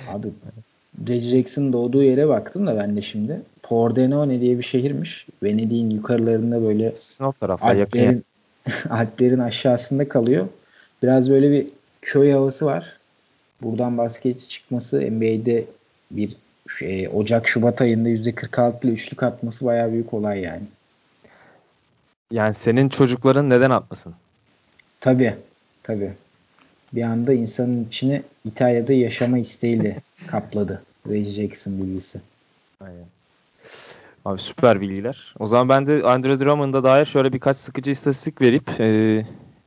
[0.07, 0.27] Abi
[1.07, 3.41] Reggie Jackson doğduğu yere baktım da ben de şimdi.
[3.63, 5.27] Pordenone diye bir şehirmiş.
[5.43, 8.25] Venedik'in yukarılarında böyle o tarafta Alplerin,
[8.89, 10.47] Alplerin aşağısında kalıyor.
[11.03, 11.67] Biraz böyle bir
[12.01, 12.97] köy havası var.
[13.61, 15.65] Buradan basket çıkması NBA'de
[16.11, 16.35] bir
[16.69, 20.63] şey, Ocak Şubat ayında %46 ile üçlük atması bayağı büyük olay yani.
[22.31, 24.13] Yani senin çocukların neden atmasın?
[24.99, 25.35] Tabii.
[25.83, 26.13] Tabii.
[26.93, 30.83] Bir anda insanın içini İtalya'da yaşama isteğiyle kapladı.
[31.09, 32.21] Reggie Jackson bilgisi.
[32.81, 33.05] Aynen.
[34.25, 35.35] Abi süper bilgiler.
[35.39, 38.85] O zaman ben de Andre Drummond'a dair şöyle birkaç sıkıcı istatistik verip e,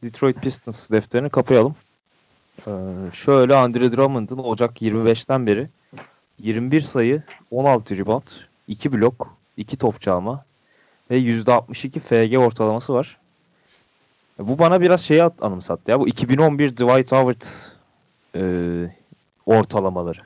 [0.03, 1.77] Detroit Pistons defterini kapayalım.
[2.67, 2.73] E,
[3.13, 5.69] şöyle Andre Drummond'ın Ocak 25'ten beri
[6.41, 8.23] 21 sayı, 16 rebound,
[8.69, 10.45] 2 blok, 2 top çalma
[11.11, 13.17] ve %62 FG ortalaması var.
[14.39, 16.01] Bu bana biraz şeyi anımsattı ya.
[16.01, 17.43] Bu 2011 Dwight Howard
[18.35, 18.43] e,
[19.47, 20.21] ortalamaları.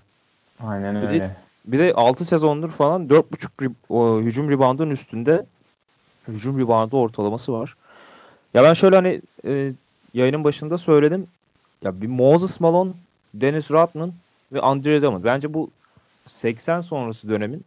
[0.60, 1.12] Aynen öyle.
[1.12, 1.30] Bir de,
[1.64, 5.46] bir de 6 sezondur falan 4.5 hücum reboundun üstünde
[6.28, 7.76] hücum reboundu ortalaması var.
[8.54, 9.72] Ya ben şöyle hani e,
[10.14, 11.26] yayının başında söyledim.
[11.82, 12.92] Ya bir Moses Malone,
[13.34, 14.12] Dennis Rodman
[14.52, 15.24] ve Andre Drummond.
[15.24, 15.70] Bence bu
[16.34, 17.64] 80 sonrası dönemin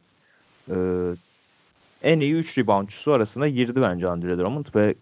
[0.69, 0.75] e,
[2.03, 4.95] en iyi 3 reboundçusu arasına girdi bence Andre Drummond ve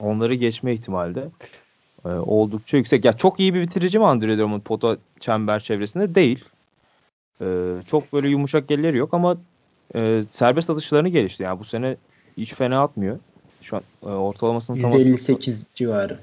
[0.00, 1.28] onları geçme ihtimali de
[2.04, 3.04] e, oldukça yüksek.
[3.04, 6.14] Ya çok iyi bir bitirici mi Andre Drummond pota çember çevresinde?
[6.14, 6.44] Değil.
[7.40, 7.46] E,
[7.90, 9.36] çok böyle yumuşak elleri yok ama
[9.94, 11.42] e, serbest atışlarını gelişti.
[11.42, 11.96] Yani bu sene
[12.36, 13.18] hiç fena atmıyor.
[13.62, 16.18] Şu an e, ortalamasını %58 civarı.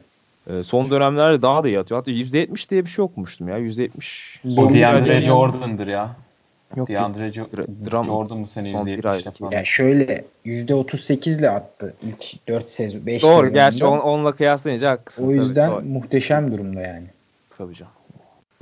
[0.50, 2.00] E, son dönemlerde daha da iyi atıyor.
[2.00, 3.60] Hatta %70 diye bir şey okumuştum ya.
[3.60, 3.90] %70.
[4.58, 6.16] O DeAndre Jordan'dır ya.
[6.76, 9.52] Yok, DeAndre jo- Jordan bu sene %70 falan.
[9.52, 13.54] Ya şöyle %38 ile attı ilk 4 sezon 5 Doğru sezonunda.
[13.54, 15.28] gerçi on, onunla kıyaslayınca haklısın.
[15.28, 17.08] O yüzden tabii, muhteşem durumda yani.
[17.58, 17.92] Tabii canım.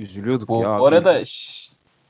[0.00, 0.78] Üzülüyorduk o, ya.
[0.78, 1.22] Bu arada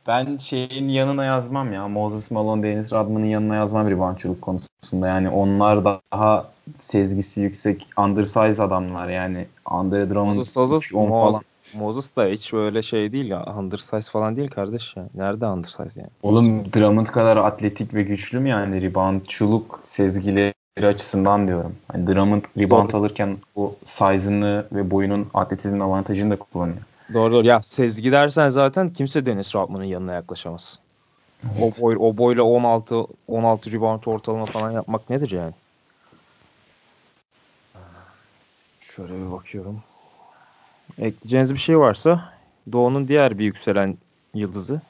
[0.06, 1.88] ben şeyin yanına yazmam ya.
[1.88, 5.08] Moses Malone, Dennis Rodman'ın yanına yazmam reboundçılık konusunda.
[5.08, 9.46] Yani onlar daha sezgisi yüksek undersize adamlar yani.
[9.64, 11.42] Andre Drummond Moses, Moses, falan.
[11.74, 13.44] Moses da hiç öyle şey değil ya.
[13.58, 15.08] Undersize falan değil kardeş ya.
[15.14, 16.10] Nerede undersize yani?
[16.22, 18.82] Oğlum Drummond kadar atletik ve güçlü mü yani?
[18.82, 21.76] Reboundçuluk sezgileri açısından diyorum.
[21.94, 22.96] Yani Drummond rebound doğru.
[22.96, 26.78] alırken o size'ını ve boyunun atletizmin avantajını da kullanıyor.
[27.14, 27.46] Doğru doğru.
[27.46, 30.78] Ya sezgi dersen zaten kimse Dennis Rodman'ın yanına yaklaşamaz.
[31.44, 31.78] Evet.
[31.78, 35.52] O, boy, o boyla 16 16 rebound ortalama falan yapmak nedir yani?
[38.80, 39.82] Şöyle bir bakıyorum.
[40.98, 42.32] Ekleyeceğiniz bir şey varsa
[42.72, 43.96] Doğu'nun diğer bir yükselen
[44.34, 44.80] yıldızı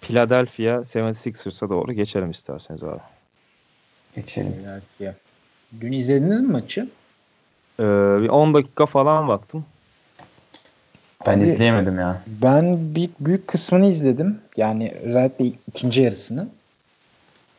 [0.00, 3.00] Philadelphia 76ers'a doğru geçelim isterseniz abi.
[4.16, 4.52] Geçelim.
[4.52, 5.14] Philadelphia.
[5.80, 6.88] Dün izlediniz mi maçı?
[7.80, 7.82] Ee,
[8.22, 9.64] bir 10 dakika falan baktım.
[11.26, 12.22] Ben Abi, izleyemedim ya.
[12.26, 14.38] Ben bir büyük kısmını izledim.
[14.56, 16.48] Yani özellikle ikinci yarısını.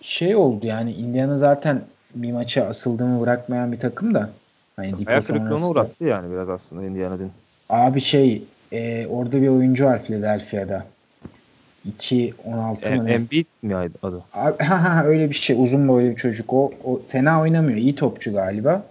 [0.02, 1.82] Şey oldu yani Indiana zaten
[2.15, 4.30] bir maça asıldığımı bırakmayan bir takım da.
[4.80, 7.32] Hani Ayak kırıklığına uğrattı yani biraz aslında Indiana dün.
[7.70, 10.86] Abi şey e, orada bir oyuncu var Philadelphia'da.
[12.00, 13.10] 2-16 mı?
[13.10, 14.24] Embiid mi adı?
[14.34, 15.63] Abi, ha, ha, öyle bir şey.
[15.63, 16.54] Uzun boylu bir çocuk.
[16.54, 17.78] O, o fena oynamıyor.
[17.78, 18.86] İyi topçu galiba.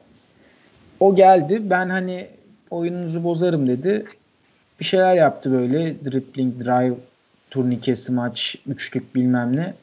[1.00, 1.70] O geldi.
[1.70, 2.26] Ben hani
[2.70, 4.04] oyununuzu bozarım dedi.
[4.80, 6.04] Bir şeyler yaptı böyle.
[6.04, 6.94] Dribbling, drive,
[7.50, 9.74] turnikesi, maç, üçlük bilmem ne.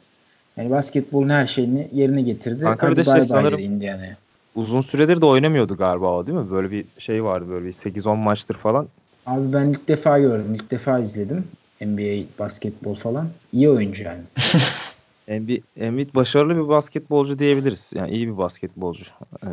[0.57, 2.63] Yani basketbolun her şeyini yerine getirdi.
[2.63, 4.17] Kanka Hadi bir de şey sanırım Indiana'ya.
[4.55, 6.51] Uzun süredir de oynamıyordu galiba o değil mi?
[6.51, 8.87] Böyle bir şey vardı böyle bir 8-10 maçtır falan.
[9.25, 10.55] Abi ben ilk defa gördüm.
[10.55, 11.47] İlk defa izledim.
[11.81, 13.29] NBA basketbol falan.
[13.53, 14.21] İyi oyuncu yani.
[15.27, 17.91] Embiid, Embiid başarılı bir basketbolcu diyebiliriz.
[17.95, 19.05] Yani iyi bir basketbolcu.
[19.43, 19.47] Ee,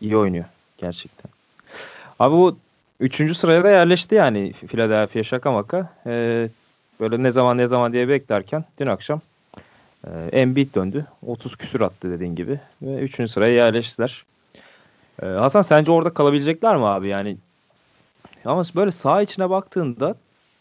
[0.00, 0.44] iyi oynuyor
[0.78, 1.30] gerçekten.
[2.18, 2.58] Abi bu
[3.00, 5.92] üçüncü sıraya da yerleşti yani Philadelphia şaka maka.
[6.06, 6.48] Ee,
[7.00, 9.20] böyle ne zaman ne zaman diye beklerken dün akşam
[10.06, 11.06] e, Embiid döndü.
[11.26, 12.60] 30 küsür attı dediğin gibi.
[12.82, 14.24] Ve üçüncü sıraya yerleştiler.
[15.22, 17.08] Ee, Hasan sence orada kalabilecekler mi abi?
[17.08, 17.36] Yani
[18.44, 20.14] ama böyle sağ içine baktığında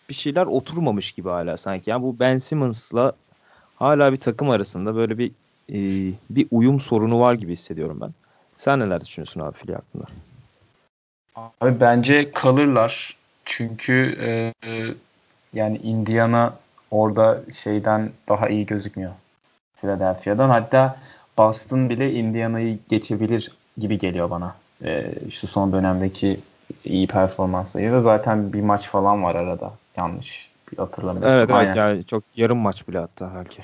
[0.10, 1.90] bir şeyler oturmamış gibi hala sanki.
[1.90, 3.14] Yani bu Ben Simmons'la
[3.76, 5.32] hala bir takım arasında böyle bir
[5.70, 5.78] e,
[6.30, 8.12] bir uyum sorunu var gibi hissediyorum ben.
[8.58, 10.06] Sen neler düşünüyorsun abi Fili hakkında?
[11.62, 13.18] Abi bence kalırlar.
[13.46, 14.54] Çünkü e,
[15.54, 16.54] yani Indiana
[16.92, 19.12] orada şeyden daha iyi gözükmüyor.
[19.82, 20.50] Philadelphia'dan.
[20.50, 20.98] Hatta
[21.38, 24.56] Boston bile Indiana'yı geçebilir gibi geliyor bana.
[24.84, 26.40] E, şu son dönemdeki
[26.86, 28.02] iyi performansları.
[28.02, 29.72] Zaten bir maç falan var arada.
[29.98, 31.40] Yanlış hatırlamıyorsam.
[31.40, 33.62] Evet, evet yani çok yarım maç bile hatta belki.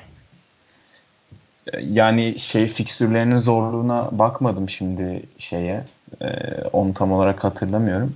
[1.81, 5.83] Yani şey fikstürlerinin zorluğuna bakmadım şimdi şeye.
[6.21, 6.27] Ee,
[6.73, 8.15] onu tam olarak hatırlamıyorum.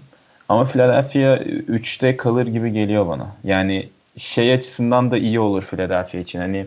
[0.49, 3.27] Ama Philadelphia 3'te kalır gibi geliyor bana.
[3.43, 6.39] Yani şey açısından da iyi olur Philadelphia için.
[6.39, 6.65] Hani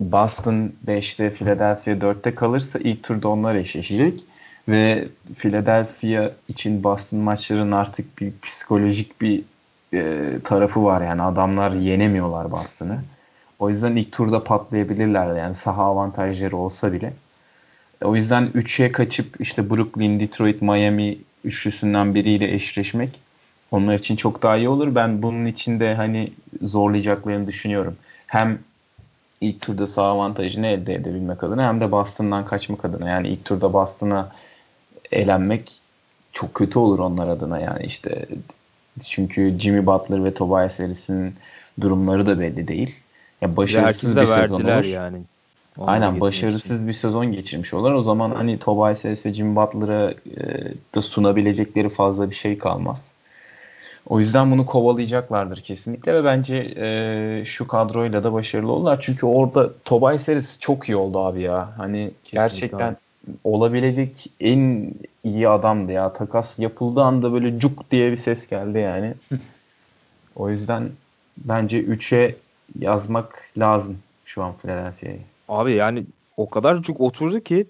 [0.00, 4.24] Boston 5'te Philadelphia 4'te kalırsa ilk turda onlar eşleşecek
[4.68, 5.08] ve
[5.38, 9.42] Philadelphia için Boston maçlarının artık bir psikolojik bir
[9.94, 13.00] e, tarafı var yani adamlar yenemiyorlar Boston'ı.
[13.58, 17.12] O yüzden ilk turda patlayabilirler yani saha avantajları olsa bile.
[18.04, 23.20] O yüzden 3'e kaçıp işte Brooklyn, Detroit, Miami üçlüsünden biriyle eşleşmek
[23.70, 24.94] onlar için çok daha iyi olur.
[24.94, 26.32] Ben bunun için de hani
[26.62, 27.96] zorlayacaklarını düşünüyorum.
[28.26, 28.58] Hem
[29.40, 33.08] ilk turda saha avantajını elde edebilmek adına hem de Boston'dan kaçmak adına.
[33.08, 34.32] Yani ilk turda Boston'a
[35.12, 35.72] elenmek
[36.32, 38.26] çok kötü olur onlar adına yani işte
[39.06, 41.34] çünkü Jimmy Butler ve Tobias Harris'in
[41.80, 43.00] durumları da belli değil.
[43.40, 44.84] Ya başarısız bir sezon olur.
[44.84, 45.18] Yani.
[45.78, 46.88] Onu Aynen başarısız için.
[46.88, 47.92] bir sezon geçirmiş olur.
[47.92, 53.04] O zaman hani Tobias Harris ve Jimmy Butler'a e, da sunabilecekleri fazla bir şey kalmaz.
[54.08, 58.98] O yüzden bunu kovalayacaklardır kesinlikle ve bence e, şu kadroyla da başarılı olurlar.
[59.02, 61.72] Çünkü orada Tobias Harris çok iyi oldu abi ya.
[61.76, 62.96] Hani kesinlikle gerçekten abi
[63.44, 64.94] olabilecek en
[65.24, 66.12] iyi adamdı ya.
[66.12, 69.14] Takas yapıldığı anda böyle cuk diye bir ses geldi yani.
[70.36, 70.90] o yüzden
[71.36, 72.36] bence 3'e
[72.78, 75.20] yazmak lazım şu an Philadelphia'yı.
[75.48, 76.04] Abi yani
[76.36, 77.66] o kadar cuk oturdu ki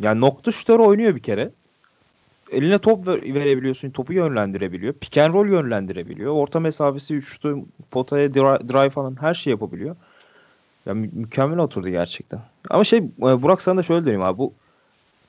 [0.00, 1.50] yani nokta şutör oynuyor bir kere.
[2.52, 4.92] Eline top verebiliyorsun, topu yönlendirebiliyor.
[4.92, 6.32] Pick and roll yönlendirebiliyor.
[6.32, 9.96] Orta mesafesi, üçlü, potaya drive falan her şey yapabiliyor.
[10.86, 12.40] Ya mü- mükemmel oturdu gerçekten.
[12.70, 14.38] Ama şey Burak sana da şöyle diyeyim abi.
[14.38, 14.52] Bu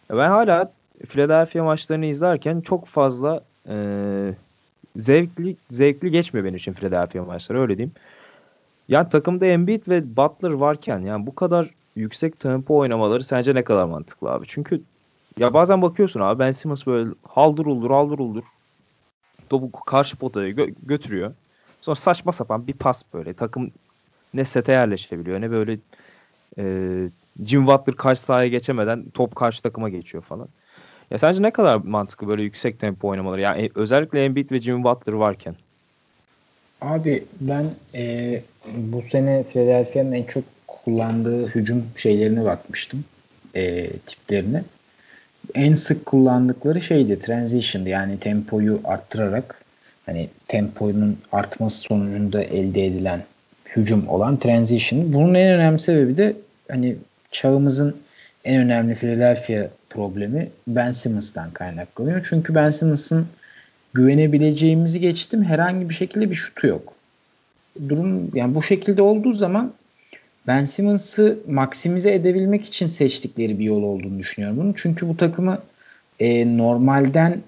[0.10, 0.72] ben hala
[1.10, 3.76] Philadelphia maçlarını izlerken çok fazla e,
[4.96, 7.94] zevkli zevkli geçmiyor benim için Philadelphia maçları öyle diyeyim.
[8.88, 13.86] Yani takımda Embiid ve Butler varken yani bu kadar yüksek tempo oynamaları sence ne kadar
[13.86, 14.46] mantıklı abi?
[14.48, 14.82] Çünkü
[15.38, 18.44] ya bazen bakıyorsun abi Ben Simmons böyle haldır uldur haldır uldur
[19.50, 21.34] topu karşı potaya gö- götürüyor.
[21.82, 23.72] Sonra saçma sapan bir pas böyle takım
[24.34, 25.78] ne sete yerleşebiliyor ne böyle
[26.58, 26.64] e,
[27.46, 30.48] Jim Butler karşı sahaya geçemeden top karşı takıma geçiyor falan.
[31.12, 33.42] Ya sence ne kadar mantıklı böyle yüksek tempo oynamaları?
[33.42, 35.56] Yani e, özellikle Embiid ve Jimmy Butler varken.
[36.82, 37.66] Abi ben
[37.96, 38.42] e,
[38.78, 43.06] bu sene Philadelphia'nın en çok kullandığı hücum şeylerine bakmıştım.
[43.56, 44.64] E, tiplerine.
[45.56, 47.90] En sık kullandıkları şeydi transition'dı.
[47.90, 49.62] Yani tempoyu arttırarak
[50.06, 53.24] hani temponun artması sonucunda elde edilen
[53.76, 55.14] hücum olan transition.
[55.14, 56.36] Bunun en önemli sebebi de
[56.72, 56.96] hani
[57.32, 57.96] çağımızın
[58.46, 62.28] en önemli Philadelphia problemi Ben Simmons'tan kaynaklanıyor.
[62.30, 63.28] Çünkü Ben Simmons'ın
[63.94, 66.94] güvenebileceğimizi geçtim herhangi bir şekilde bir şutu yok.
[67.90, 69.74] Durum yani bu şekilde olduğu zaman
[70.48, 74.74] Ben Simmons'ı maksimize edebilmek için seçtikleri bir yol olduğunu düşünüyorum bunu.
[74.76, 75.60] Çünkü bu takımı
[76.20, 77.42] e, normalden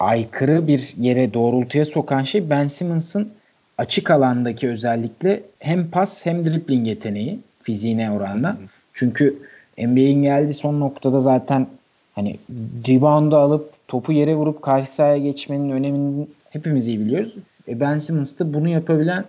[0.00, 3.28] aykırı bir yere doğrultuya sokan şey Ben Simmons'ın
[3.78, 8.56] açık alandaki özellikle hem pas hem dribbling yeteneği fiziğine oranla.
[8.94, 9.38] Çünkü
[9.78, 11.66] NBA'in geldiği son noktada zaten
[12.14, 12.36] hani
[12.88, 17.34] rebound'u alıp topu yere vurup karşı sahaya geçmenin önemini hepimiz iyi biliyoruz.
[17.68, 19.24] E ben Simmons da bunu yapabilen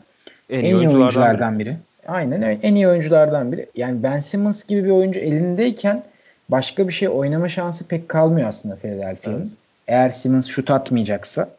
[0.50, 1.70] en, en iyi oyunculardan, oyunculardan biri.
[1.70, 1.78] biri.
[2.10, 3.66] Aynen en iyi oyunculardan biri.
[3.76, 6.04] Yani Ben Simmons gibi bir oyuncu elindeyken
[6.50, 9.40] başka bir şey oynama şansı pek kalmıyor aslında Philadelphia'nın.
[9.40, 9.50] Evet.
[9.88, 11.50] Eğer Simmons şut atmayacaksa.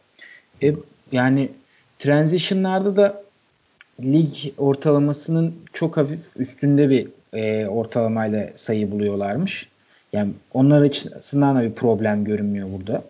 [0.62, 0.72] E,
[1.12, 1.48] yani
[1.98, 3.22] transition'larda da
[4.02, 9.68] lig ortalamasının çok hafif üstünde bir e, ortalamayla sayı buluyorlarmış.
[10.12, 13.02] Yani onlar açısından da bir problem görünmüyor burada.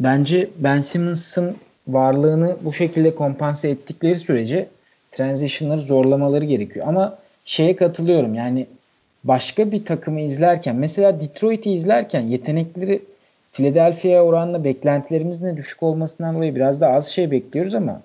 [0.00, 1.56] Bence Ben Simmons'ın
[1.88, 4.68] varlığını bu şekilde kompanse ettikleri sürece
[5.16, 6.86] transition'ları zorlamaları gerekiyor.
[6.88, 8.66] Ama şeye katılıyorum yani
[9.24, 13.02] başka bir takımı izlerken mesela Detroit'i izlerken yetenekleri
[13.52, 18.00] Philadelphia oranla beklentilerimizin de düşük olmasından dolayı biraz da az şey bekliyoruz ama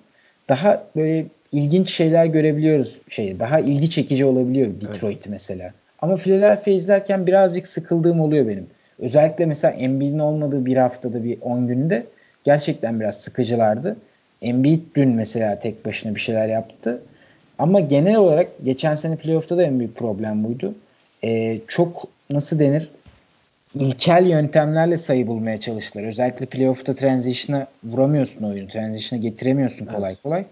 [0.48, 3.00] daha böyle ilginç şeyler görebiliyoruz.
[3.08, 5.28] Şey, daha ilgi çekici olabiliyor Detroit evet.
[5.28, 5.72] mesela.
[6.02, 8.66] Ama Philadelphia izlerken birazcık sıkıldığım oluyor benim.
[8.98, 12.06] Özellikle mesela Embiid'in olmadığı bir haftada bir 10 günde
[12.44, 13.96] gerçekten biraz sıkıcılardı.
[14.42, 17.02] Embiid dün mesela tek başına bir şeyler yaptı.
[17.58, 20.74] Ama genel olarak geçen sene playoff'ta da en büyük problem buydu.
[21.24, 22.88] Ee, çok nasıl denir
[23.74, 26.04] ilkel yöntemlerle sayı bulmaya çalıştılar.
[26.04, 28.68] Özellikle playoff'ta transition'a vuramıyorsun oyunu.
[28.68, 30.22] Transition'a getiremiyorsun kolay evet.
[30.22, 30.44] kolay.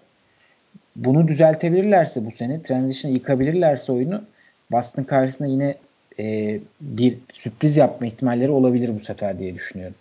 [0.97, 4.23] Bunu düzeltebilirlerse bu sene transition'ı yıkabilirlerse oyunu
[4.71, 5.75] Boston karşısında yine
[6.19, 9.95] e, bir sürpriz yapma ihtimalleri olabilir bu sefer diye düşünüyorum.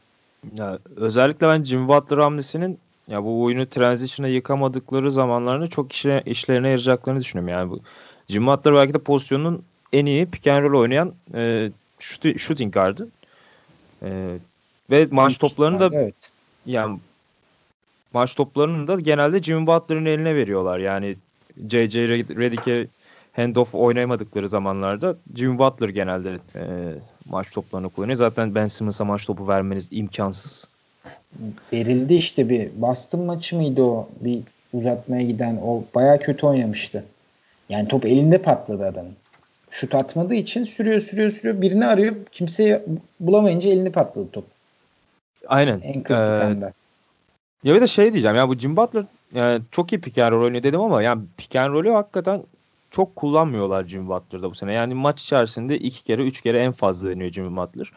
[0.56, 6.68] Ya, özellikle ben Jim Butler hamlesinin ya bu oyunu transition'a yıkamadıkları zamanlarında çok işe, işlerine
[6.68, 7.54] yarayacaklarını düşünüyorum.
[7.54, 7.80] Yani bu
[8.30, 11.72] Jim Butler belki de pozisyonun en iyi pick and roll oynayan e,
[12.38, 13.08] shooting guard'ı.
[14.04, 14.38] E,
[14.92, 16.32] ve maç toplarını da evet.
[16.66, 17.00] yani
[18.14, 20.80] maç toplarını da genelde Jimmy Butler'ın eline veriyorlar.
[20.80, 21.16] Yani
[21.70, 22.08] J.J.
[22.10, 22.88] Redick'e
[23.36, 26.64] handoff oynayamadıkları zamanlarda Jimmy Butler genelde e,
[27.30, 28.18] maç toplarını kullanıyor.
[28.18, 30.77] Zaten Ben Simmons'a maç topu vermeniz imkansız.
[31.74, 34.10] Verildi işte bir Boston maçı mıydı o?
[34.22, 34.40] Bir
[34.74, 37.04] uzatmaya giden o baya kötü oynamıştı.
[37.70, 39.14] Yani top elinde patladı adamın.
[39.72, 41.62] Şut atmadığı için sürüyor sürüyor sürüyor.
[41.62, 42.16] Birini arıyor.
[42.32, 42.80] Kimseyi
[43.20, 44.46] bulamayınca elini patladı top.
[45.48, 45.82] Aynen.
[45.82, 46.74] En kritik ee, anda.
[47.64, 50.44] Ya bir de şey diyeceğim ya bu Jim Butler yani çok iyi pick and roll
[50.44, 52.44] oynuyor dedim ama yani pick and roll'ü hakikaten
[52.92, 54.74] çok kullanmıyorlar Jim Butler'da bu sene.
[54.74, 57.92] Yani maç içerisinde iki kere üç kere en fazla deniyor Jim Butler.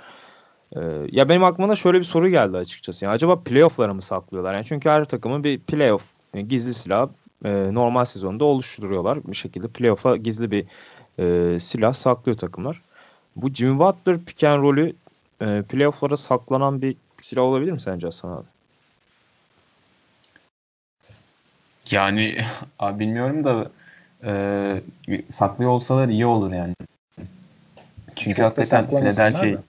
[0.77, 0.81] Ee,
[1.13, 3.05] ya benim aklıma da şöyle bir soru geldi açıkçası.
[3.05, 4.55] Yani acaba playoff'lara mı saklıyorlar?
[4.55, 6.03] Yani çünkü her takımın bir playoff
[6.35, 7.09] yani gizli silah
[7.45, 9.19] e, normal sezonda oluşturuyorlar.
[9.25, 10.65] Bir şekilde playoff'a gizli bir
[11.19, 12.83] e, silah saklıyor takımlar.
[13.37, 14.93] Bu Jimmy Butler pick and roll'ü
[15.41, 18.47] e, playoff'lara saklanan bir silah olabilir mi sence Hasan abi?
[21.91, 22.37] Yani
[22.79, 23.71] abi bilmiyorum da
[24.25, 26.75] e, saklıyor olsalar iyi olur yani.
[28.17, 29.63] Çünkü Çok hakikaten Philadelphia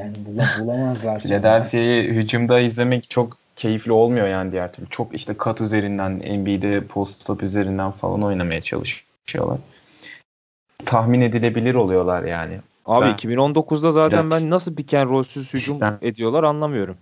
[0.00, 0.14] yani
[0.60, 1.20] bulamazlar.
[1.20, 4.88] Philadelphia'yı hücumda izlemek çok keyifli olmuyor yani diğer türlü.
[4.90, 9.58] Çok işte kat üzerinden, NBA'de post-up üzerinden falan oynamaya çalışıyorlar.
[10.84, 12.60] Tahmin edilebilir oluyorlar yani.
[12.86, 16.96] Abi ben, 2019'da zaten biraz, ben nasıl pick and rollsüz hücum ben, ediyorlar anlamıyorum.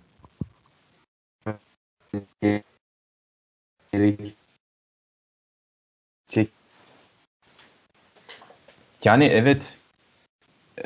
[9.03, 9.77] Yani evet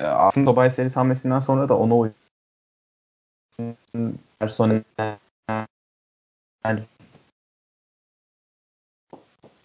[0.02, 2.12] aslında Tobias Harris hamlesinden sonra da onu
[4.40, 4.84] personel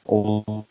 [0.06, 0.66] olmuş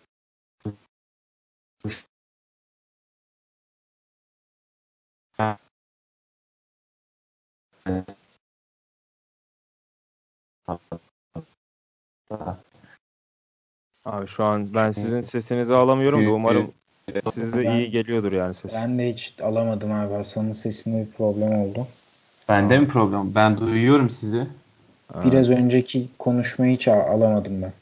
[14.05, 16.73] Abi şu an ben sizin sesinizi alamıyorum da umarım
[17.33, 18.73] sizde iyi geliyordur yani ses.
[18.73, 20.13] Ben de hiç alamadım abi.
[20.13, 21.87] Hasan'ın sesinde bir problem oldu.
[22.49, 23.35] Bende mi problem?
[23.35, 24.47] Ben duyuyorum sizi.
[25.25, 25.53] Biraz ha.
[25.53, 27.73] önceki konuşmayı hiç alamadım ben.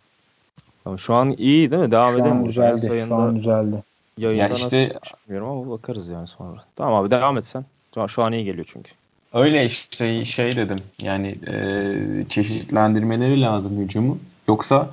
[0.84, 1.92] Tamam, şu an iyi değil mi?
[1.92, 2.38] Devam şu edelim.
[2.38, 3.06] An düzeldi.
[3.08, 3.76] Şu an düzeldi.
[4.18, 6.64] Ya işte, bilmiyorum ama bakarız yani sonra.
[6.76, 7.66] Tamam abi devam et sen.
[8.08, 8.92] Şu an iyi geliyor çünkü.
[9.34, 10.78] Öyle işte şey dedim.
[11.02, 11.96] Yani e,
[12.30, 14.20] çeşitlendirmeleri lazım hücumu.
[14.48, 14.90] Yoksa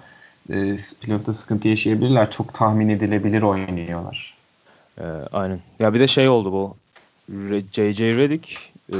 [0.50, 2.30] e, playoff'ta sıkıntı yaşayabilirler.
[2.30, 4.34] Çok tahmin edilebilir oynuyorlar.
[4.98, 5.60] E, aynen.
[5.78, 6.76] Ya bir de şey oldu bu.
[7.72, 8.16] J.J.
[8.16, 8.96] Redick e,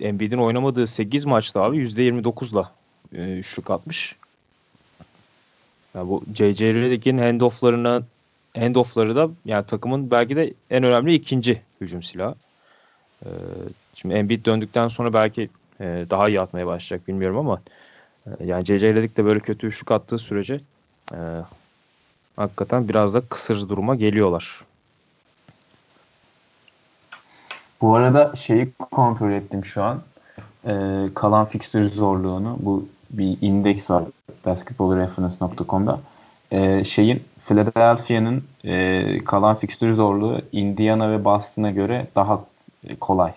[0.00, 2.72] Embiid'in oynamadığı 8 maçta abi %29'la
[3.14, 4.16] e, şut atmış.
[5.94, 6.74] Ya bu J.J.
[6.74, 8.02] Redick'in handoff'larına
[8.58, 12.34] handoff'ları da yani takımın belki de en önemli ikinci hücum silahı.
[13.24, 13.28] Ee,
[13.94, 15.48] şimdi Embiid döndükten sonra belki
[15.80, 17.60] e, daha iyi atmaya başlayacak bilmiyorum ama e,
[18.44, 20.60] yani CC Redick de böyle kötü üçlük attığı sürece
[21.12, 21.18] e,
[22.36, 24.64] hakikaten biraz da kısır duruma geliyorlar.
[27.80, 30.02] Bu arada şeyi kontrol ettim şu an.
[30.66, 32.56] Ee, kalan fikstür zorluğunu.
[32.60, 34.04] Bu bir indeks var
[34.46, 36.00] basketballreference.com'da.
[36.50, 42.44] Ee, şeyin Philadelphia'nın e, kalan fikstür zorluğu Indiana ve Boston'a göre daha
[43.00, 43.32] kolay.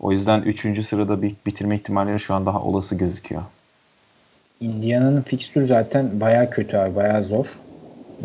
[0.00, 0.86] O yüzden 3.
[0.86, 3.42] sırada bitirme ihtimalleri şu an daha olası gözüküyor.
[4.60, 7.46] Indiana'nın fikstürü zaten baya kötü abi, baya zor.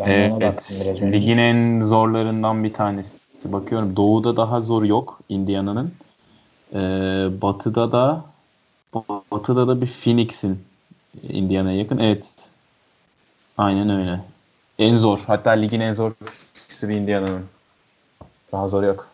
[0.00, 0.70] Ben evet.
[1.02, 3.16] Ligin en zorlarından bir tanesi.
[3.44, 5.92] Bakıyorum doğuda daha zor yok Indiana'nın.
[6.74, 6.78] Ee,
[7.42, 8.24] batıda da
[9.32, 10.62] batıda da bir Phoenix'in
[11.28, 11.98] Indiana'ya yakın.
[11.98, 12.34] Evet.
[13.58, 14.20] Aynen öyle.
[14.78, 15.24] En zor.
[15.26, 16.12] Hatta ligin en zor
[16.82, 17.44] bir Indiana'nın.
[18.52, 19.13] Daha zor yok.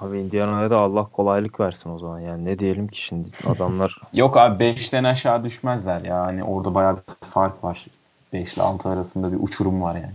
[0.00, 2.20] Abi Indiana'ya da Allah kolaylık versin o zaman.
[2.20, 4.00] Yani ne diyelim ki şimdi adamlar.
[4.12, 6.20] yok abi 5'ten aşağı düşmezler ya.
[6.20, 7.86] Hani orada bayağı bir fark var.
[8.32, 10.14] 5 ile 6 arasında bir uçurum var yani.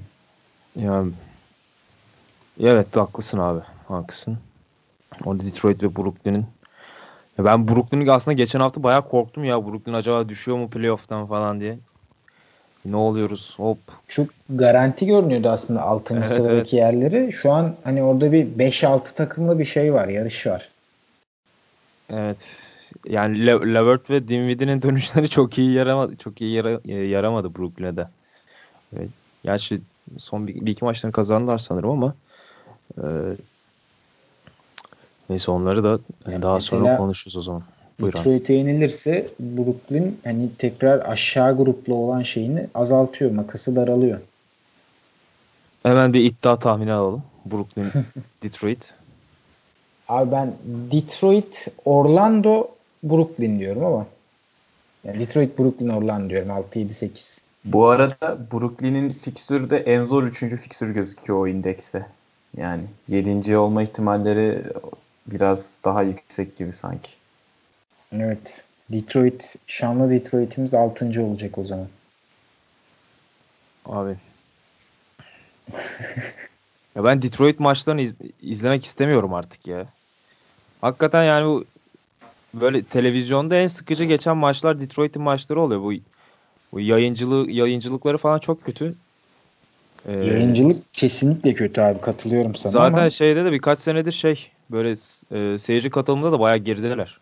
[0.75, 1.11] Yani
[2.59, 3.61] evet haklısın abi.
[3.87, 4.37] Haklısın.
[5.25, 6.45] Orada Detroit ve Brooklyn'in
[7.45, 9.65] ben Brooklyn'in aslında geçen hafta bayağı korktum ya.
[9.65, 11.79] Brooklyn acaba düşüyor mu playoff'tan falan diye.
[12.85, 13.53] Ne oluyoruz?
[13.57, 13.77] Hop.
[14.07, 16.13] Çok garanti görünüyordu aslında 6.
[16.13, 16.73] Evet, sıradaki evet.
[16.73, 17.33] yerleri.
[17.33, 20.69] Şu an hani orada bir 5-6 takımlı bir şey var, yarış var.
[22.09, 22.37] Evet.
[23.05, 26.15] Yani Le- Levert ve Dinwiddie'nin dönüşleri çok iyi yaramadı.
[26.15, 28.05] Çok iyi yara- yaramadı Brooklyn'e
[28.97, 29.09] Evet.
[29.43, 29.81] Gerçi
[30.17, 32.15] son bir, bir iki maçlarını kazandılar sanırım ama
[32.97, 33.05] e,
[35.29, 37.63] neyse onları da yani daha sonra konuşuruz o zaman.
[38.01, 43.31] Detroit'e yenilirse Brooklyn hani tekrar aşağı gruplu olan şeyini azaltıyor.
[43.31, 44.19] Makası daralıyor.
[45.83, 47.23] Hemen bir iddia tahmini alalım.
[47.45, 47.91] Brooklyn,
[48.43, 48.93] Detroit.
[50.07, 50.53] Abi ben
[50.91, 52.67] Detroit, Orlando,
[53.03, 54.05] Brooklyn diyorum ama
[55.03, 57.41] yani Detroit, Brooklyn, Orlando diyorum 6-7-8.
[57.65, 62.05] Bu arada Brooklyn'in fikstürü de en zor üçüncü fikstür gözüküyor o indekste.
[62.57, 64.63] Yani yedinci olma ihtimalleri
[65.27, 67.09] biraz daha yüksek gibi sanki.
[68.11, 68.63] Evet.
[68.89, 71.23] Detroit, şanlı Detroit'imiz 6.
[71.23, 71.87] olacak o zaman.
[73.85, 74.15] Abi.
[76.95, 79.85] ya ben Detroit maçlarını iz, izlemek istemiyorum artık ya.
[80.81, 81.65] Hakikaten yani bu
[82.53, 85.81] böyle televizyonda en sıkıcı geçen maçlar Detroit'in maçları oluyor.
[85.81, 85.93] Bu
[86.71, 88.95] bu yayıncılığı yayıncılıkları falan çok kötü.
[90.07, 93.09] Ee, Yayıncılık kesinlikle kötü abi katılıyorum sana zaten ama.
[93.09, 94.95] şeyde de birkaç senedir şey böyle
[95.31, 97.19] e, seyirci katılımında da bayağı gerideler.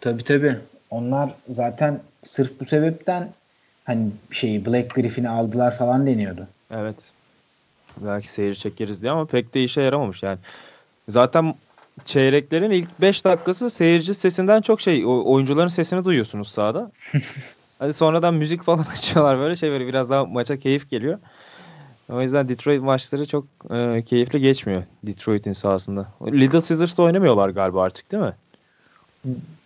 [0.00, 0.56] Tabi tabi.
[0.90, 3.28] Onlar zaten sırf bu sebepten
[3.84, 6.46] hani şeyi Black Griffin'i aldılar falan deniyordu.
[6.70, 7.12] Evet.
[7.96, 10.38] Belki seyirci çekeriz diye ama pek de işe yaramamış yani.
[11.08, 11.54] Zaten
[12.04, 16.90] çeyreklerin ilk 5 dakikası seyirci sesinden çok şey oyuncuların sesini duyuyorsunuz sahada.
[17.78, 21.18] Hadi sonradan müzik falan açıyorlar böyle şey böyle biraz daha maça keyif geliyor.
[22.08, 26.08] O yüzden Detroit maçları çok e, keyifli geçmiyor Detroit'in sahasında.
[26.26, 28.34] Little Caesars'ta oynamıyorlar galiba artık değil mi?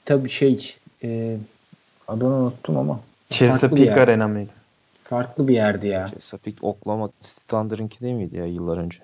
[0.04, 1.36] Tabii şey e,
[2.08, 3.00] adını unuttum ama.
[3.30, 4.50] Chesapeake Arena mıydı?
[5.04, 6.08] Farklı bir yerdi ya.
[6.08, 8.98] Chesapeake Oklahoma City Thunder'ınki değil miydi ya yıllar önce?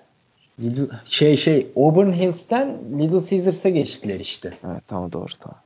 [0.61, 4.55] Little, şey şey Auburn Hills'ten Little Caesars'a geçtiler işte.
[4.67, 5.59] Evet tamam doğru tamam.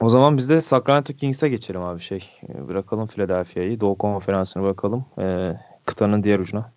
[0.00, 2.30] O zaman biz de Sacramento Kings'e geçelim abi şey.
[2.48, 3.80] E, bırakalım Philadelphia'yı.
[3.80, 5.04] Doğu Konferansı'na bakalım.
[5.18, 5.52] Ee,
[5.84, 6.70] kıtanın diğer ucuna.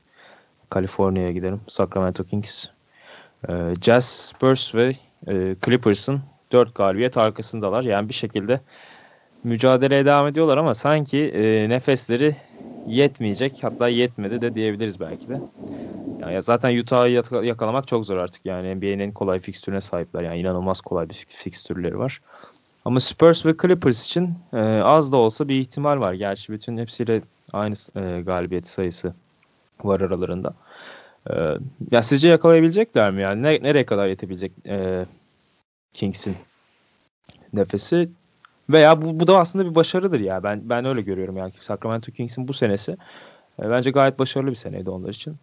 [0.69, 1.61] Kaliforniya'ya gidelim.
[1.67, 2.65] Sacramento Kings.
[3.49, 4.95] Ee, Jazz, Spurs ve
[5.27, 7.83] e, Clippers'ın 4 galibiyet arkasındalar.
[7.83, 8.61] Yani bir şekilde
[9.43, 12.35] mücadeleye devam ediyorlar ama sanki e, nefesleri
[12.87, 13.63] yetmeyecek.
[13.63, 15.41] Hatta yetmedi de diyebiliriz belki de.
[16.21, 17.09] Yani zaten Utah'ı
[17.45, 18.45] yakalamak çok zor artık.
[18.45, 20.23] Yani NBA'nin en kolay fikstürüne sahipler.
[20.23, 22.21] Yani inanılmaz kolay bir fikstürleri var.
[22.85, 26.13] Ama Spurs ve Clippers için e, az da olsa bir ihtimal var.
[26.13, 27.21] Gerçi bütün hepsiyle
[27.53, 29.13] aynı e, galibiyet sayısı
[29.83, 30.53] var aralarında.
[31.29, 31.33] E,
[31.91, 33.21] ya sizce yakalayabilecekler mi?
[33.21, 35.05] Yani ne, nereye kadar yetebilecek e,
[35.93, 36.35] Kings'in
[37.53, 38.09] nefesi?
[38.69, 40.43] Veya bu, bu da aslında bir başarıdır ya.
[40.43, 41.51] Ben ben öyle görüyorum yani.
[41.59, 42.97] Sacramento Kings'in bu senesi
[43.61, 45.35] e, bence gayet başarılı bir seneydi onlar için.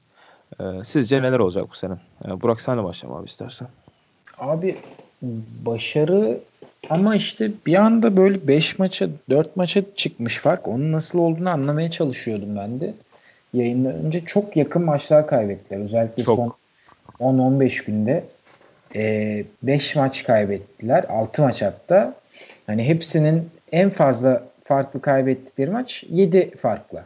[0.61, 1.95] E, sizce neler olacak bu sene?
[2.25, 3.69] E, Burak senle başlama abi istersen.
[4.39, 4.77] Abi
[5.67, 6.41] başarı
[6.91, 10.69] ama işte bir anda böyle 5 maça 4 maça çıkmış fark.
[10.69, 12.95] Onun nasıl olduğunu anlamaya çalışıyordum ben de.
[13.57, 15.81] Yayından önce çok yakın maçlar kaybettiler.
[15.81, 16.37] Özellikle çok.
[16.37, 16.53] son
[17.21, 18.25] 10-15 günde
[19.63, 21.05] 5 e, maç kaybettiler.
[21.09, 22.15] 6 maç hatta.
[22.67, 27.05] Hani hepsinin en fazla farklı kaybettikleri maç 7 farkla.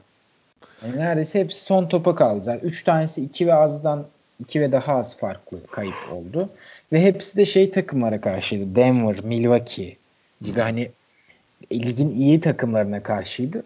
[0.86, 2.44] Yani neredeyse hepsi son topa kaldı.
[2.44, 4.06] Zaten 3 tanesi 2 ve azdan
[4.40, 6.48] iki ve daha az farklı kayıp oldu.
[6.92, 8.76] Ve hepsi de şey takımlara karşıydı.
[8.76, 9.96] Denver, Milwaukee
[10.42, 10.90] gibi hani
[11.72, 13.62] ligin iyi takımlarına karşıydı.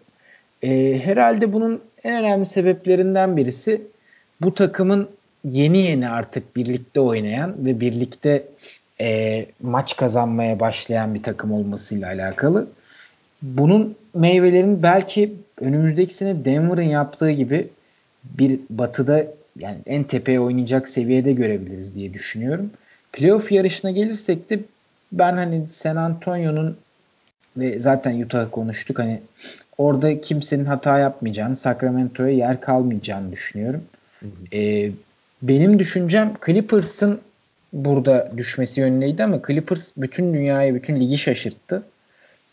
[0.63, 3.81] E, herhalde bunun en önemli sebeplerinden birisi
[4.41, 5.09] bu takımın
[5.45, 8.43] yeni yeni artık birlikte oynayan ve birlikte
[9.01, 12.67] e, maç kazanmaya başlayan bir takım olmasıyla alakalı.
[13.41, 17.67] Bunun meyvelerini belki önümüzdeki sene Denver'ın yaptığı gibi
[18.23, 19.25] bir batıda
[19.59, 22.71] yani en tepeye oynayacak seviyede görebiliriz diye düşünüyorum.
[23.13, 24.59] Playoff yarışına gelirsek de
[25.11, 26.77] ben hani San Antonio'nun
[27.57, 29.21] ve zaten Utah'ı konuştuk hani
[29.77, 33.83] orada kimsenin hata yapmayacağını, Sacramento'ya yer kalmayacağını düşünüyorum.
[34.19, 34.57] Hı hı.
[34.57, 34.91] Ee,
[35.41, 37.19] benim düşüncem Clippers'ın
[37.73, 41.83] burada düşmesi yönündeydi ama Clippers bütün dünyayı, bütün ligi şaşırttı.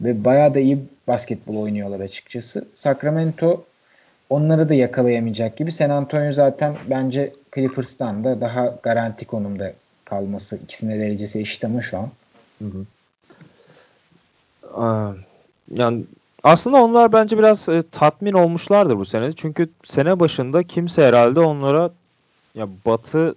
[0.00, 2.64] Ve bayağı da iyi basketbol oynuyorlar açıkçası.
[2.74, 3.64] Sacramento
[4.30, 5.72] onları da yakalayamayacak gibi.
[5.72, 9.72] San Antonio zaten bence Clippers'tan da daha garanti konumda
[10.04, 10.58] kalması.
[10.64, 12.10] İkisinin derecesi eşit ama şu an.
[12.58, 12.86] Hı hı.
[15.74, 16.04] Yani
[16.44, 19.32] aslında onlar bence biraz e, tatmin olmuşlardır bu sene.
[19.32, 21.90] Çünkü sene başında kimse herhalde onlara
[22.54, 23.34] ya Batı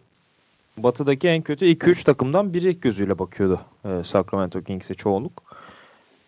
[0.77, 5.43] Batı'daki en kötü 2-3 takımdan biri gözüyle bakıyordu e, Sacramento Kings'e çoğunluk.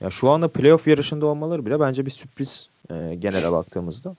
[0.02, 4.16] Ya şu anda playoff yarışında olmaları bile bence bir sürpriz e, genele baktığımızda.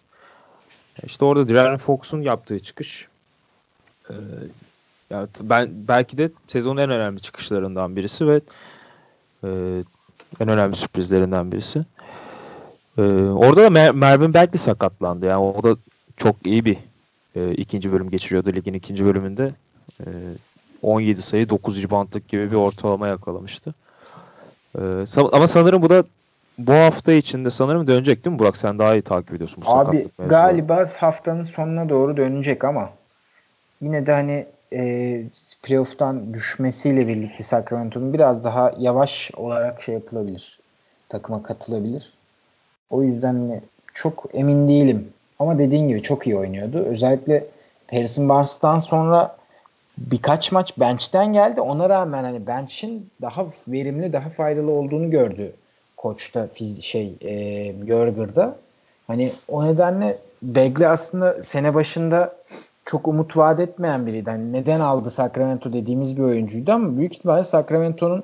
[1.04, 3.08] İşte orada Darren Fox'un yaptığı çıkış
[4.10, 4.14] e,
[5.10, 8.40] yani ben belki de sezonun en önemli çıkışlarından birisi ve
[9.44, 9.48] e,
[10.40, 11.84] en önemli sürprizlerinden birisi.
[12.98, 15.26] E, orada da Mer Mervin Bagley sakatlandı.
[15.26, 15.76] Yani o da
[16.16, 16.76] çok iyi bir
[17.36, 19.52] e, ikinci bölüm geçiriyordu ligin ikinci bölümünde.
[20.00, 20.06] E,
[20.82, 23.74] 17 sayı 9 reboundlık gibi bir ortalama yakalamıştı.
[24.78, 24.80] E,
[25.16, 26.04] ama sanırım bu da
[26.58, 28.56] bu hafta içinde sanırım dönecek değil mi Burak?
[28.56, 32.90] Sen daha iyi takip ediyorsun bu Abi galiba haftanın sonuna doğru dönecek ama
[33.80, 35.22] yine de hani e,
[35.62, 40.60] playoff'tan düşmesiyle birlikte Sacramento'nun biraz daha yavaş olarak şey yapılabilir.
[41.08, 42.17] Takıma katılabilir.
[42.90, 43.60] O yüzden hani
[43.94, 45.08] çok emin değilim.
[45.38, 46.78] Ama dediğin gibi çok iyi oynuyordu.
[46.78, 47.44] Özellikle
[47.90, 49.36] Harrison Barnes'tan sonra
[49.98, 51.60] birkaç maç bench'ten geldi.
[51.60, 55.52] Ona rağmen hani bench'in daha verimli, daha faydalı olduğunu gördü
[55.96, 56.48] koçta
[56.82, 58.56] şey e, Görgır'da.
[59.06, 62.36] Hani o nedenle Begle aslında sene başında
[62.84, 64.30] çok umut vaat etmeyen biriydi.
[64.30, 68.22] Hani neden aldı Sacramento dediğimiz bir oyuncuydu ama büyük ihtimalle Sacramento'nun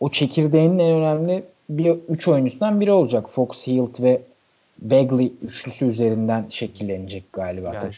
[0.00, 3.30] o çekirdeğinin en önemli bir üç oyuncusundan biri olacak.
[3.30, 4.22] Fox, Hilt ve
[4.78, 7.74] Bagley üçlüsü üzerinden şekillenecek galiba.
[7.74, 7.94] Yani,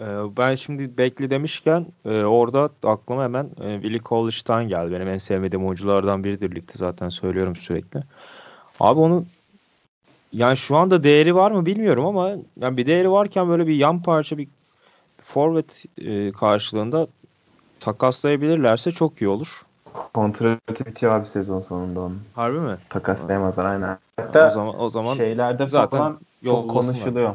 [0.00, 4.92] e, ben şimdi Bagley demişken e, orada aklıma hemen e, Willie Cauley-Stein geldi.
[4.92, 8.00] Benim en sevmediğim oyunculardan biridir ligde zaten söylüyorum sürekli.
[8.80, 9.26] Abi onun
[10.32, 12.30] yani şu anda değeri var mı bilmiyorum ama
[12.60, 14.48] yani bir değeri varken böyle bir yan parça bir
[15.22, 17.06] forvet e, karşılığında
[17.80, 19.62] takaslayabilirlerse çok iyi olur.
[20.14, 22.20] Kontratı bitiyor abi sezon sonunda onun.
[22.34, 22.76] Harbi mi?
[22.90, 23.98] Takaslayamazlar aynen.
[24.16, 27.34] Hatta o zaman o zaman şeylerde zaten falan çok konuşuluyor.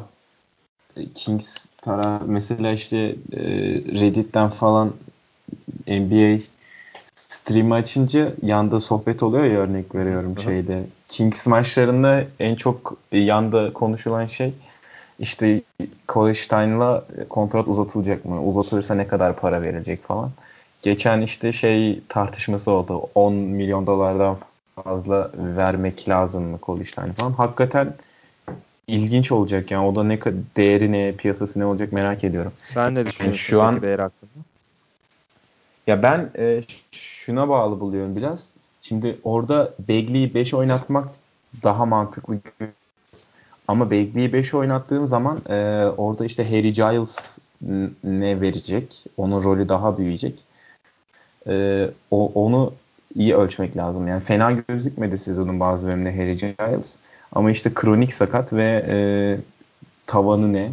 [1.14, 2.98] Kings taraf mesela işte
[3.32, 3.40] e,
[4.00, 4.92] Reddit'ten falan
[5.86, 6.38] NBA
[7.14, 10.44] stream açınca yanda sohbet oluyor ya örnek veriyorum Hı-hı.
[10.44, 10.84] şeyde.
[11.08, 14.54] Kings maçlarında en çok yanda konuşulan şey
[15.18, 15.62] işte
[16.08, 18.42] Kolestein'la kontrat uzatılacak mı?
[18.42, 20.30] Uzatılırsa ne kadar para verecek falan.
[20.84, 23.08] Geçen işte şey tartışması oldu.
[23.14, 24.36] 10 milyon dolardan
[24.84, 27.32] fazla vermek lazım mı Kolestein falan.
[27.32, 27.94] Hakikaten
[28.86, 29.86] ilginç olacak yani.
[29.86, 30.18] O da ne
[30.56, 32.52] değeri ne, piyasası ne olacak merak ediyorum.
[32.58, 34.44] Sen ne düşünüyorsun yani şu an değer hakkında?
[35.86, 36.60] Ya ben e,
[36.90, 38.50] şuna bağlı buluyorum biraz.
[38.80, 41.08] Şimdi orada Begley'i 5 oynatmak
[41.62, 42.38] daha mantıklı
[43.68, 47.38] ama Bagley'i 5 oynattığın zaman e, orada işte Harry Giles
[48.04, 49.04] ne verecek?
[49.16, 50.44] Onun rolü daha büyüyecek.
[51.48, 52.72] E, o, onu
[53.14, 54.08] iyi ölçmek lazım.
[54.08, 56.98] Yani fena gözükmedi sezonun bazı bölümünde Harry Giles.
[57.32, 58.96] Ama işte kronik sakat ve e,
[60.06, 60.72] tavanı ne?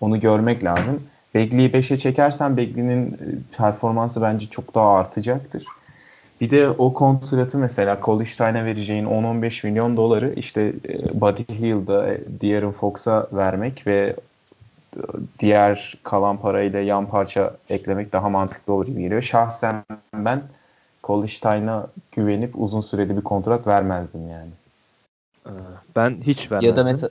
[0.00, 1.02] Onu görmek lazım.
[1.34, 3.18] Bagley'i 5'e çekersen Bagley'nin
[3.56, 5.64] performansı bence çok daha artacaktır.
[6.40, 12.20] Bir de o kontratı mesela Kolistein'e vereceğin 10-15 milyon doları işte e, Buddy Hield'a, e,
[12.40, 14.16] De'Aaron Fox'a vermek ve e,
[15.38, 19.22] diğer kalan parayla yan parça eklemek daha mantıklı olur gibi geliyor.
[19.22, 19.84] Şahsen
[20.14, 20.42] ben
[21.02, 24.50] Kolistein'a güvenip uzun süreli bir kontrat vermezdim yani.
[25.96, 26.70] Ben hiç vermezdim.
[26.70, 27.10] Ya da mesela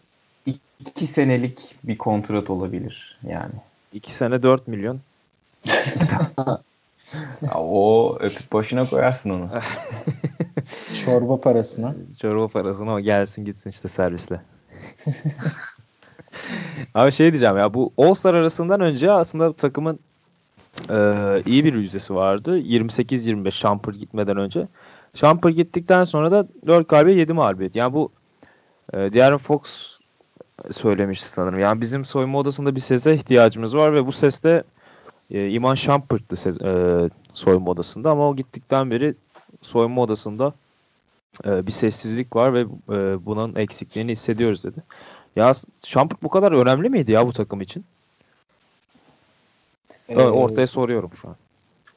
[0.80, 3.54] iki senelik bir kontrat olabilir yani.
[3.94, 5.00] İki sene 4 milyon.
[7.56, 9.50] o öpüp başına koyarsın onu.
[11.06, 11.96] Çorba parasına.
[12.22, 14.42] Çorba parasına o gelsin gitsin işte servisle.
[16.96, 20.00] Abi şey diyeceğim ya bu All-Star arasından önce aslında takımın
[20.90, 22.60] Ee, iyi bir yüzdesi vardı.
[22.60, 24.68] 28-25 Shumpert gitmeden önce.
[25.14, 27.76] Shumpert gittikten sonra da 4 galibiyet 7 mağlubiyet.
[27.76, 28.12] Yani bu
[28.94, 29.62] e, Darren Fox
[30.72, 31.60] söylemiş sanırım.
[31.60, 34.64] Yani bizim soyunma odasında bir sese ihtiyacımız var ve bu seste
[35.32, 39.16] e, Iman Shumpert'tı ses, e, soyunma odasında ama o gittikten beri
[39.62, 40.54] soyunma odasında
[41.46, 42.60] e, bir sessizlik var ve
[42.90, 44.84] e, bunun eksikliğini hissediyoruz dedi.
[45.36, 45.54] Ya
[45.84, 47.84] Shumpert bu kadar önemli miydi ya bu takım için?
[50.10, 51.36] Ee, Ortaya soruyorum şu an.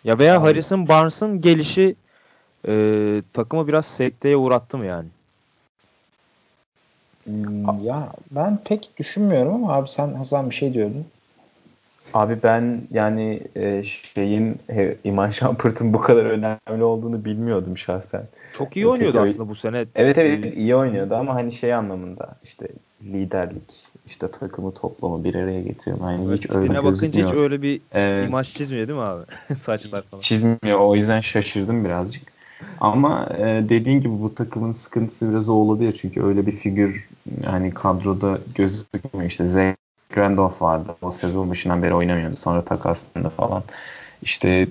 [0.05, 0.43] Ya veya abi.
[0.43, 1.97] Harrison Barnes'ın gelişi
[2.69, 5.09] e, takımı biraz sekteye uğrattı mı yani?
[7.25, 11.07] Hmm, ya ben pek düşünmüyorum ama abi sen Hasan bir şey diyordun.
[12.15, 14.61] Abi ben yani e, şeyin
[15.05, 18.23] İman Şampırt'ın bu kadar önemli olduğunu bilmiyordum şahsen.
[18.59, 19.85] Çok iyi oynuyordu Peki, aslında bu sene.
[19.95, 22.69] Evet evet iyi oynuyordu ama hani şey anlamında işte
[23.03, 26.13] liderlik, işte takımı toplama bir araya getirme.
[26.13, 28.29] Yani evet, hiç öyle bakınca hiç öyle bir evet.
[28.29, 29.25] imaj çizmiyor değil mi abi?
[29.61, 30.21] Saçlar falan.
[30.21, 30.79] Çizmiyor.
[30.81, 32.23] O yüzden şaşırdım birazcık.
[32.81, 35.93] Ama e, dediğin gibi bu takımın sıkıntısı biraz o olabilir.
[35.93, 37.09] Çünkü öyle bir figür
[37.45, 39.31] hani kadroda gözükmüyor.
[39.31, 39.49] İşte
[40.17, 40.97] Randolph vardı.
[41.03, 42.37] O sezon başından beri oynamıyordu.
[42.37, 43.63] Sonra takaslandı falan.
[44.23, 44.69] İşte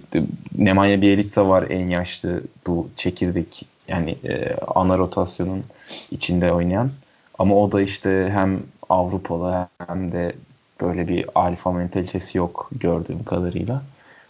[0.57, 5.63] Nemanja Bjelica var en yaşlı bu çekirdek yani e, ana rotasyonun
[6.11, 6.91] içinde oynayan.
[7.39, 8.59] Ama o da işte hem
[8.89, 10.35] Avrupalı hem de
[10.81, 13.83] böyle bir alfa mentalitesi yok gördüğüm kadarıyla.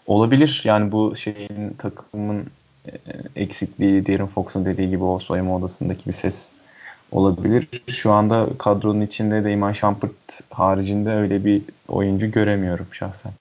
[0.08, 2.46] Olabilir yani bu şeyin takımın
[2.88, 2.92] e,
[3.36, 6.52] eksikliği Darren Fox'un dediği gibi o soyunma odasındaki bir ses
[7.14, 7.68] olabilir.
[7.88, 13.32] Şu anda kadronun içinde de Iman Shumpert haricinde öyle bir oyuncu göremiyorum şahsen.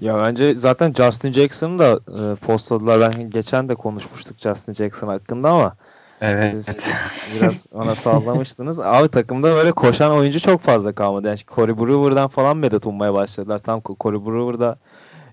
[0.00, 3.00] Ya bence zaten Justin Jackson'ı da e, postladılar.
[3.00, 5.76] Ben geçen de konuşmuştuk Justin Jackson hakkında ama
[6.20, 6.64] Evet.
[6.64, 6.92] Siz
[7.40, 8.80] biraz ona sallamıştınız.
[8.84, 11.28] Abi takımda böyle koşan oyuncu çok fazla kalmadı.
[11.28, 13.58] Yani Corey Brewer'dan falan medet ummaya başladılar.
[13.58, 14.76] Tam Corey Brewer da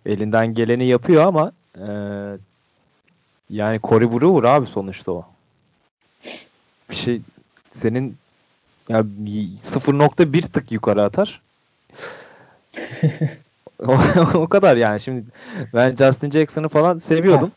[0.06, 1.88] elinden geleni yapıyor ama e,
[3.50, 5.26] yani Corey Brewer abi sonuçta o.
[6.94, 7.22] Bir şey
[7.74, 8.18] senin
[8.89, 11.41] ya 0.1 tık yukarı atar.
[13.80, 13.98] o,
[14.34, 15.02] o kadar yani.
[15.02, 15.24] Şimdi
[15.74, 17.52] ben Justin Jackson'ı falan seviyordum.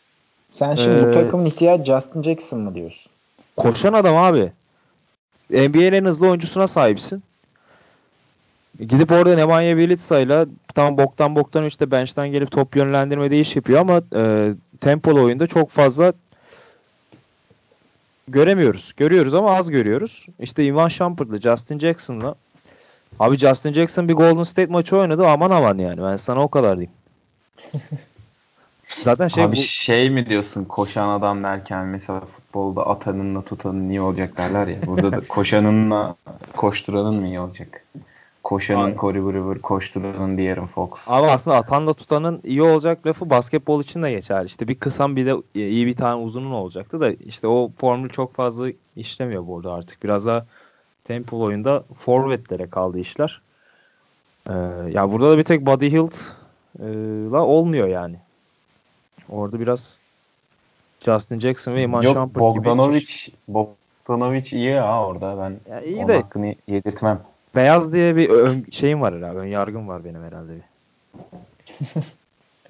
[0.52, 3.12] Sen şimdi ee, bu takımın ihtiyacı Justin Jackson mı diyorsun?
[3.56, 4.52] Koşan adam abi.
[5.50, 7.22] NBA'nin en hızlı oyuncusuna sahipsin.
[8.78, 14.02] Gidip orada Nemanja Bjelica tam boktan boktan işte bench'ten gelip top yönlendirmede iş yapıyor ama
[14.14, 16.12] e, tempolu oyunda çok fazla
[18.28, 18.92] göremiyoruz.
[18.96, 20.26] Görüyoruz ama az görüyoruz.
[20.38, 22.34] İşte Ivan Shumpert'la Justin Jackson'la
[23.20, 26.78] abi Justin Jackson bir Golden State maçı oynadı aman aman yani ben sana o kadar
[26.78, 26.92] diyeyim.
[29.02, 29.60] Zaten şey Abi bu...
[29.60, 34.76] şey mi diyorsun koşan adam derken mesela futbolda atanınla tutanın iyi olacak derler ya.
[34.86, 36.16] Burada da koşanınla
[36.56, 37.84] koşturanın mı iyi olacak?
[38.46, 38.96] Koşanın Abi.
[38.96, 40.90] Corey Brewer, koşturanın De'Aaron Fox.
[41.06, 44.44] Abi aslında atanla tutanın iyi olacak lafı basketbol için de geçer.
[44.44, 48.34] İşte bir kısan bir de iyi bir tane uzunun olacaktı da işte o formül çok
[48.34, 50.02] fazla işlemiyor burada artık.
[50.02, 50.46] Biraz daha
[51.04, 53.40] tempo oyunda forvetlere kaldı işler.
[54.48, 54.52] Ee,
[54.90, 56.14] ya burada da bir tek Buddy Hield
[57.32, 58.16] la olmuyor yani.
[59.28, 59.98] Orada biraz
[61.00, 63.36] Justin Jackson ve Iman Yok, Shumpert Bogdanovic, gibi.
[63.48, 65.38] Bogdanovic iyi ha orada.
[65.38, 67.20] Ben ya iyi de, hakkını yedirtmem.
[67.56, 69.38] Beyaz diye bir ön, şeyim var herhalde.
[69.38, 70.52] Ön yargım var benim herhalde.
[70.52, 70.62] Bir.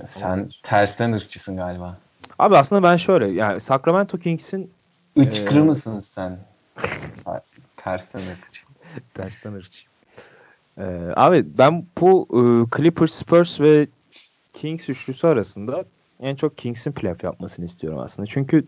[0.15, 1.99] Sen tersten ırkçısın galiba.
[2.39, 4.71] Abi aslında ben şöyle yani Sacramento Kings'in
[5.17, 6.39] Içkırı e, mısın sen?
[7.77, 8.63] tersten ırkçı.
[9.15, 9.87] tersten ırkçı.
[10.79, 12.41] Ee, abi ben bu e,
[12.77, 13.87] Clippers, Spurs ve
[14.53, 15.85] Kings üçlüsü arasında
[16.21, 18.27] en çok Kings'in playoff yapmasını istiyorum aslında.
[18.27, 18.65] Çünkü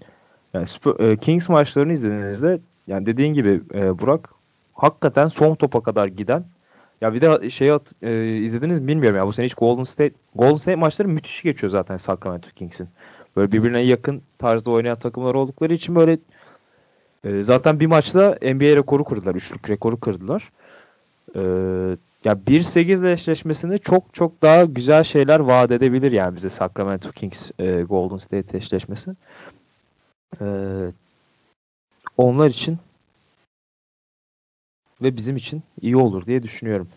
[0.55, 0.67] yani
[0.99, 4.38] e, Kings maçlarını izlediğinizde yani dediğin gibi e, Burak
[4.79, 6.45] hakikaten son topa kadar giden
[7.01, 10.15] ya bir de şey at, e, izlediniz mi bilmiyorum ya bu sene hiç Golden State
[10.35, 12.89] Golden State maçları müthiş geçiyor zaten Sacramento Kings'in.
[13.37, 16.19] Böyle birbirine yakın tarzda oynayan takımlar oldukları için böyle
[17.25, 19.35] e, zaten bir maçta NBA rekoru kırdılar.
[19.35, 20.53] Üçlük rekoru kırdılar.
[21.35, 21.41] E,
[22.25, 27.83] ya 1-8 eşleşmesinde çok çok daha güzel şeyler vaat edebilir yani bize Sacramento Kings e,
[27.83, 29.11] Golden State eşleşmesi.
[30.41, 30.47] E,
[32.17, 32.79] onlar için
[35.03, 36.89] ve bizim için iyi olur diye düşünüyorum.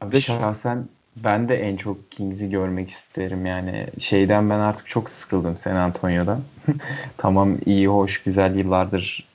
[0.00, 3.86] Abi şahsen ben de en çok Kings'i görmek isterim yani.
[3.98, 6.40] Şeyden ben artık çok sıkıldım San Antonio'dan.
[7.16, 9.28] tamam iyi, hoş, güzel yıllardır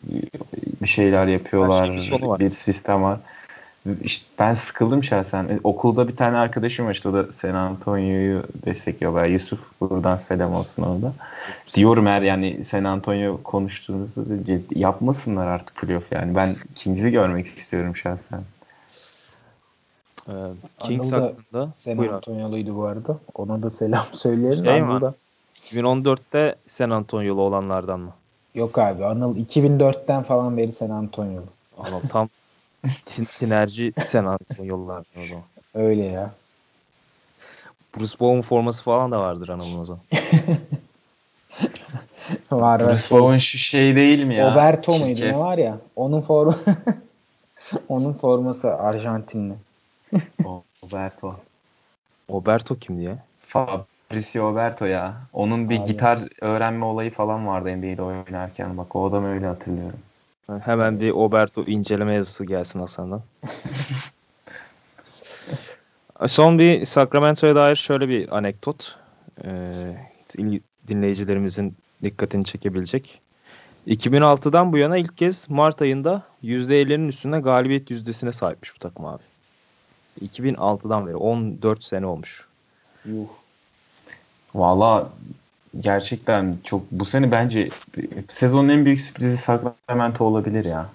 [0.82, 1.90] bir şeyler yapıyorlar.
[1.92, 3.20] Bir, bir sistem var
[4.04, 5.44] işte ben sıkıldım şahsen.
[5.44, 9.14] E, okulda bir tane arkadaşım var işte o da San Antonio'yu destekliyor.
[9.14, 11.14] Bayağı Yusuf buradan selam olsun orada.
[11.76, 14.22] Diyorum eğer yani San Antonio konuştuğunuzda
[14.76, 16.36] yapmasınlar artık playoff yani.
[16.36, 18.42] Ben Kings'i görmek istiyorum şahsen.
[20.28, 20.32] Ee,
[20.80, 21.98] Kings Anıl da hakkında San.
[21.98, 23.18] Antonioluydu bu arada.
[23.36, 24.66] Ona da selam söyleyelim.
[24.66, 24.88] Şey mi?
[24.88, 25.14] Anıl da
[25.72, 28.12] 2014'te San Antonio'lu olanlardan mı?
[28.56, 31.46] Yok abi Anıl 2004'ten falan beri San Antonio'lu.
[31.78, 32.30] Anıl tam
[33.06, 35.44] tin, tinerci San Antonio'lulardan o zaman.
[35.74, 36.32] Öyle ya.
[37.98, 40.04] Bruce Bowen forması falan da vardır Anıl'ın o zaman.
[42.52, 42.90] var var.
[42.90, 44.54] Bruce Bowen şu şey değil mi ya?
[44.54, 45.32] Oberto muydu Şirket.
[45.32, 45.78] ne var ya?
[45.96, 46.56] Onun forma
[47.90, 49.54] onun forması Arjantinli.
[50.82, 51.36] Oberto.
[52.30, 53.18] Oberto kimdi ya?
[53.48, 55.22] Fabrizio Oberto ya.
[55.34, 55.86] Onun bir Abi.
[55.86, 58.78] gitar öğrenme olayı falan vardı NBA'de oynarken.
[58.78, 60.00] Bak o adamı öyle hatırlıyorum.
[60.62, 63.22] Hemen bir Oberto inceleme yazısı gelsin Hasan'dan.
[66.28, 68.96] Son bir Sacramento'ya dair şöyle bir anekdot.
[69.46, 69.72] Ee,
[70.38, 73.22] il- dinleyicilerimizin dikkatini çekebilecek.
[73.88, 79.24] 2006'dan bu yana ilk kez Mart ayında %50'nin üstünde galibiyet yüzdesine sahipmiş bu takım abi.
[80.22, 82.48] 2006'dan beri 14 sene olmuş.
[83.06, 83.28] Yuh.
[84.56, 85.10] Valla
[85.80, 87.70] gerçekten çok bu sene bence
[88.30, 90.90] sezonun en büyük sürprizi Sacramento olabilir ya.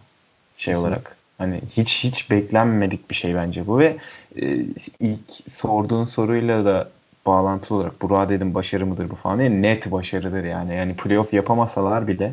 [0.57, 0.89] Şey Kesinlikle.
[0.89, 1.16] olarak.
[1.39, 3.97] Hani hiç hiç beklenmedik bir şey bence bu ve
[4.43, 4.57] e,
[5.01, 6.89] ilk sorduğun soruyla da
[7.27, 10.74] bağlantılı olarak Burak'a dedim başarı mıdır bu falan diye net başarıdır yani.
[10.74, 12.33] Yani playoff yapamasalar bile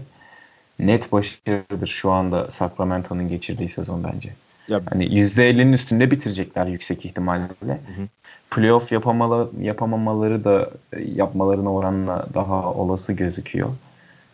[0.80, 4.30] net başarıdır şu anda Sacramento'nun geçirdiği sezon bence.
[4.68, 7.48] Ya Hani %50'nin üstünde bitirecekler yüksek ihtimalle.
[7.70, 8.08] hı.
[8.52, 13.70] Playoff yapamalı, yapamamaları da e, yapmalarına oranla daha olası gözüküyor.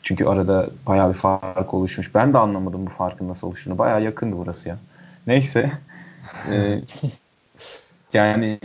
[0.04, 2.16] Çünkü arada bayağı bir fark oluşmuş.
[2.16, 3.78] Ben de anlamadım bu farkın nasıl oluştuğunu.
[3.78, 4.78] Bayağı yakındı burası ya.
[5.28, 5.72] Neyse.
[6.52, 6.82] Ee,
[8.14, 8.60] yani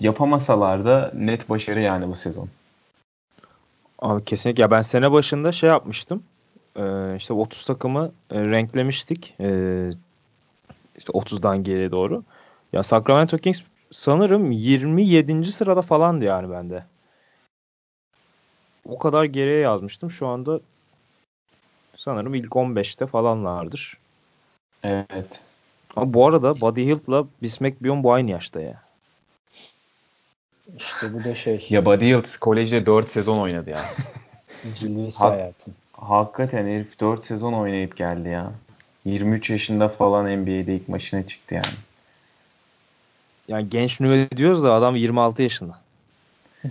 [0.00, 2.48] yapamasalar da net başarı yani bu sezon.
[3.98, 4.62] Abi kesinlikle.
[4.62, 6.22] Ya ben sene başında şey yapmıştım.
[6.76, 9.34] Ee, işte 30 takımı e, renklemiştik.
[9.40, 9.90] Ee,
[10.98, 12.24] işte 30'dan geriye doğru.
[12.72, 15.52] Ya Sacramento Kings sanırım 27.
[15.52, 16.84] sırada falandı yani bende.
[18.88, 20.10] O kadar geriye yazmıştım.
[20.10, 20.60] Şu anda
[21.96, 23.98] sanırım ilk 15'te falanlardır.
[24.82, 25.42] Evet.
[25.96, 28.82] Ama bu arada Buddy Hield'la Bismack Bion bu aynı yaşta ya.
[30.76, 31.66] İşte bu da şey.
[31.70, 33.84] Ya Buddy Hield kolejde 4 sezon oynadı ya.
[34.78, 35.74] Cilvesi Hak- hayatın.
[35.92, 38.52] Hakikaten herif 4 sezon oynayıp geldi ya.
[39.08, 41.74] 23 yaşında falan NBA'de ilk maçına çıktı yani.
[43.48, 45.78] Yani genç nüve diyoruz da adam 26 yaşında.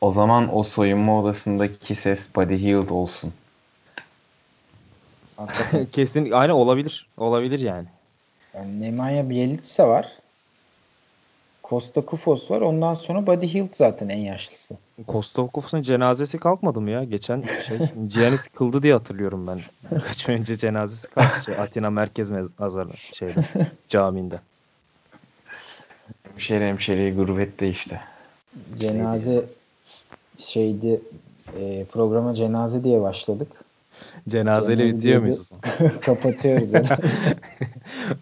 [0.00, 3.32] O zaman o soyunma odasındaki ses Buddy Hield olsun.
[5.92, 7.08] Kesin aynı olabilir.
[7.16, 7.88] Olabilir yani.
[8.54, 10.06] Yani Nemanja Bjelica var.
[11.68, 12.60] Costa Kufos var.
[12.60, 14.76] Ondan sonra Buddy Hield zaten en yaşlısı.
[15.06, 17.04] Kostovkovs'un cenazesi kalkmadı mı ya?
[17.04, 19.58] Geçen şey Giannis kıldı diye hatırlıyorum ben.
[20.00, 21.44] Kaç önce cenazesi kalktı.
[21.44, 23.44] Şey, Atina Merkez Mezarı şeyde
[23.88, 24.40] caminde.
[26.22, 28.00] Hemşeri hemşeri gurbette işte.
[28.78, 29.44] Cenaze
[30.38, 31.00] şeydi
[31.60, 33.48] e, programa cenaze diye başladık.
[34.28, 35.50] Cenazeyle Cenaze bitiyor muyuz?
[36.00, 36.70] Kapatıyoruz.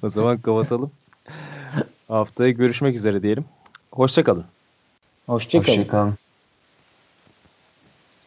[0.03, 0.91] o zaman kapatalım.
[2.09, 3.45] Haftaya görüşmek üzere diyelim.
[3.93, 4.45] Hoşçakalın.
[5.27, 5.79] Hoşçakalın.
[5.79, 6.15] Hoşçakalın.